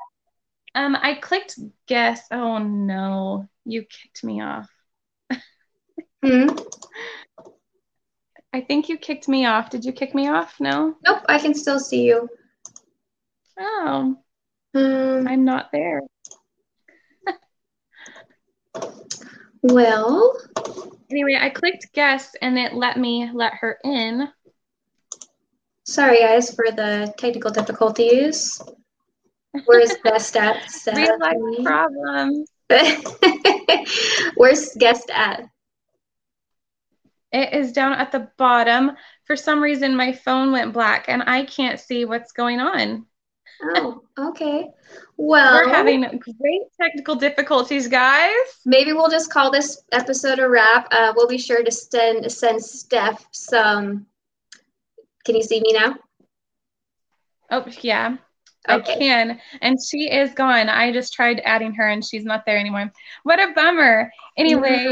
Um, 0.76 0.96
I 0.96 1.16
clicked 1.16 1.60
guess. 1.88 2.26
Oh 2.32 2.58
no, 2.60 3.48
you 3.66 3.82
kicked 3.84 4.24
me 4.24 4.42
off. 4.42 4.70
Hmm? 6.24 6.48
I 8.54 8.62
think 8.62 8.90
you 8.90 8.98
kicked 8.98 9.28
me 9.28 9.46
off. 9.46 9.70
Did 9.70 9.86
you 9.86 9.92
kick 9.92 10.14
me 10.16 10.28
off? 10.28 10.60
No. 10.60 10.96
Nope, 11.06 11.24
I 11.28 11.40
can 11.40 11.54
still 11.54 11.80
see 11.80 12.04
you. 12.04 12.28
Oh, 13.60 14.18
Um, 14.74 15.28
I'm 15.28 15.44
not 15.44 15.72
there. 15.72 16.02
Well, 19.62 20.36
Anyway, 21.12 21.38
I 21.40 21.50
clicked 21.50 21.92
guest 21.94 22.38
and 22.42 22.58
it 22.58 22.74
let 22.74 22.98
me 22.98 23.30
let 23.34 23.54
her 23.56 23.80
in. 23.84 24.30
sorry 25.86 26.20
guys 26.20 26.54
for 26.54 26.66
the 26.72 27.14
technical 27.18 27.50
difficulties. 27.50 28.62
Where's 29.66 29.96
guest 30.04 30.38
at? 30.38 30.58
Real 30.94 31.18
life 31.20 31.38
problems. 31.64 32.50
Where's 34.36 34.76
guest 34.76 35.10
at? 35.10 35.46
It 37.32 37.54
is 37.54 37.72
down 37.72 37.94
at 37.94 38.12
the 38.12 38.30
bottom. 38.38 38.92
For 39.26 39.36
some 39.36 39.62
reason, 39.62 39.96
my 39.96 40.14
phone 40.14 40.52
went 40.52 40.74
black 40.74 41.06
and 41.08 41.24
I 41.24 41.46
can't 41.46 41.80
see 41.80 42.06
what's 42.06 42.32
going 42.34 42.60
on. 42.60 43.08
Oh, 43.62 44.02
okay. 44.18 44.70
Well, 45.18 45.66
We're 45.66 45.74
having 45.74 46.02
great 46.02 46.62
technical 46.82 47.16
difficulties, 47.16 47.88
guys. 47.88 48.32
maybe 48.66 48.94
we'll 48.94 49.10
just 49.10 49.32
call 49.32 49.52
this 49.52 49.84
episode 49.92 50.40
a 50.40 50.48
wrap. 50.48 50.88
Uh, 50.92 51.14
we'll 51.16 51.28
be 51.28 51.38
sure 51.38 51.64
to 51.64 51.72
send 51.72 52.32
send 52.32 52.64
Steph 52.64 53.26
some. 53.32 54.06
Can 55.26 55.36
you 55.36 55.44
see 55.44 55.60
me 55.62 55.74
now? 55.74 55.96
Oh, 57.52 57.66
yeah, 57.82 58.18
I 58.68 58.80
can. 58.80 59.40
And 59.62 59.78
she 59.84 60.10
is 60.10 60.34
gone. 60.34 60.70
I 60.70 60.92
just 60.92 61.14
tried 61.14 61.42
adding 61.44 61.74
her 61.74 61.88
and 61.90 62.04
she's 62.06 62.24
not 62.26 62.46
there 62.46 62.58
anymore. 62.58 62.92
What 63.24 63.40
a 63.40 63.52
bummer. 63.54 64.12
Anyway, 64.38 64.84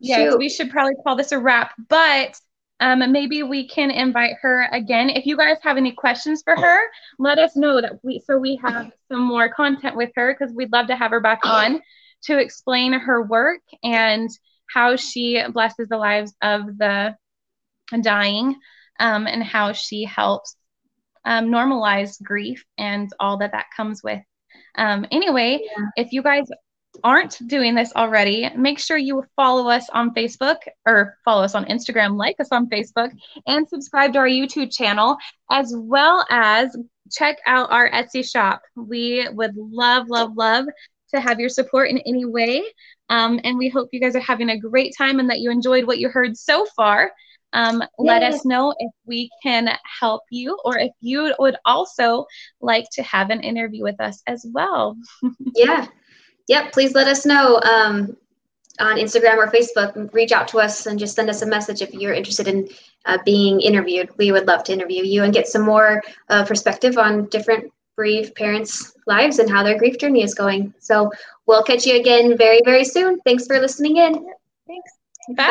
Yeah. 0.00 0.18
yes, 0.18 0.34
we 0.38 0.48
should 0.48 0.70
probably 0.70 0.94
call 1.04 1.16
this 1.16 1.32
a 1.32 1.38
wrap, 1.38 1.74
but 1.88 2.38
um, 2.80 3.10
maybe 3.12 3.42
we 3.42 3.66
can 3.68 3.90
invite 3.90 4.36
her 4.42 4.68
again. 4.72 5.10
If 5.10 5.26
you 5.26 5.36
guys 5.36 5.56
have 5.62 5.76
any 5.76 5.92
questions 5.92 6.42
for 6.42 6.54
her, 6.56 6.80
let 7.18 7.38
us 7.38 7.56
know 7.56 7.80
that 7.80 7.98
we 8.04 8.20
so 8.24 8.38
we 8.38 8.56
have 8.62 8.90
some 9.10 9.20
more 9.22 9.48
content 9.48 9.96
with 9.96 10.10
her 10.14 10.32
because 10.34 10.54
we'd 10.54 10.72
love 10.72 10.86
to 10.88 10.96
have 10.96 11.10
her 11.10 11.20
back 11.20 11.40
on 11.44 11.80
to 12.24 12.38
explain 12.38 12.92
her 12.92 13.22
work 13.22 13.60
and 13.82 14.28
how 14.72 14.96
she 14.96 15.42
blesses 15.52 15.88
the 15.88 15.96
lives 15.96 16.34
of 16.42 16.78
the 16.78 17.16
dying 18.02 18.54
um, 19.00 19.26
and 19.26 19.42
how 19.42 19.72
she 19.72 20.04
helps 20.04 20.56
um, 21.24 21.46
normalize 21.48 22.22
grief 22.22 22.64
and 22.76 23.10
all 23.18 23.38
that 23.38 23.52
that 23.52 23.66
comes 23.76 24.02
with. 24.02 24.20
Um, 24.76 25.06
anyway, 25.10 25.60
Yeah. 25.62 25.86
if 25.96 26.12
you 26.12 26.22
guys 26.22 26.48
aren't 27.04 27.38
doing 27.48 27.74
this 27.74 27.92
already, 27.94 28.48
make 28.56 28.78
sure 28.78 28.96
you 28.96 29.24
follow 29.36 29.68
us 29.68 29.88
on 29.90 30.14
Facebook 30.14 30.56
or 30.86 31.16
follow 31.24 31.42
us 31.42 31.54
on 31.54 31.64
Instagram, 31.66 32.16
like 32.16 32.36
us 32.40 32.48
on 32.50 32.68
Facebook, 32.68 33.10
and 33.46 33.68
subscribe 33.68 34.12
to 34.12 34.18
our 34.18 34.28
YouTube 34.28 34.72
channel, 34.72 35.16
as 35.50 35.72
well 35.76 36.24
as 36.30 36.76
check 37.10 37.38
out 37.46 37.70
our 37.70 37.90
Etsy 37.90 38.28
shop. 38.28 38.60
We 38.76 39.26
would 39.32 39.56
love, 39.56 40.08
love, 40.08 40.36
love 40.36 40.66
to 41.10 41.20
have 41.20 41.40
your 41.40 41.48
support 41.48 41.90
in 41.90 41.98
any 41.98 42.24
way. 42.24 42.62
Um, 43.08 43.40
and 43.44 43.56
we 43.56 43.68
hope 43.68 43.88
you 43.92 44.00
guys 44.00 44.14
are 44.14 44.20
having 44.20 44.50
a 44.50 44.58
great 44.58 44.94
time 44.96 45.18
and 45.20 45.30
that 45.30 45.40
you 45.40 45.50
enjoyed 45.50 45.86
what 45.86 45.98
you 45.98 46.08
heard 46.08 46.36
so 46.36 46.66
far. 46.76 47.10
Um, 47.54 47.82
let 47.98 48.22
us 48.22 48.44
know 48.44 48.74
if 48.78 48.92
we 49.06 49.30
can 49.42 49.70
help 50.00 50.22
you 50.30 50.58
or 50.66 50.78
if 50.78 50.92
you 51.00 51.32
would 51.38 51.56
also 51.64 52.26
like 52.60 52.84
to 52.92 53.02
have 53.02 53.30
an 53.30 53.40
interview 53.40 53.82
with 53.82 53.98
us 54.00 54.22
as 54.26 54.44
well. 54.52 54.96
Yeah. 55.54 55.86
Yep. 56.48 56.72
Please 56.72 56.94
let 56.94 57.06
us 57.06 57.24
know 57.24 57.60
um, 57.60 58.16
on 58.80 58.96
Instagram 58.96 59.36
or 59.36 59.48
Facebook. 59.48 60.12
Reach 60.12 60.32
out 60.32 60.48
to 60.48 60.58
us 60.58 60.86
and 60.86 60.98
just 60.98 61.14
send 61.14 61.30
us 61.30 61.42
a 61.42 61.46
message 61.46 61.82
if 61.82 61.92
you're 61.92 62.14
interested 62.14 62.48
in 62.48 62.68
uh, 63.06 63.18
being 63.24 63.60
interviewed. 63.60 64.10
We 64.16 64.32
would 64.32 64.46
love 64.46 64.64
to 64.64 64.72
interview 64.72 65.04
you 65.04 65.24
and 65.24 65.32
get 65.32 65.46
some 65.48 65.62
more 65.62 66.02
uh, 66.28 66.44
perspective 66.44 66.98
on 66.98 67.26
different 67.26 67.72
bereaved 67.96 68.34
parents' 68.36 68.94
lives 69.06 69.40
and 69.40 69.50
how 69.50 69.62
their 69.62 69.76
grief 69.76 69.98
journey 69.98 70.22
is 70.22 70.34
going. 70.34 70.72
So 70.78 71.10
we'll 71.46 71.64
catch 71.64 71.84
you 71.84 71.98
again 71.98 72.36
very, 72.36 72.60
very 72.64 72.84
soon. 72.84 73.20
Thanks 73.20 73.46
for 73.46 73.58
listening 73.58 73.96
in. 73.96 74.14
Thanks. 74.66 74.92
Bye. 75.36 75.44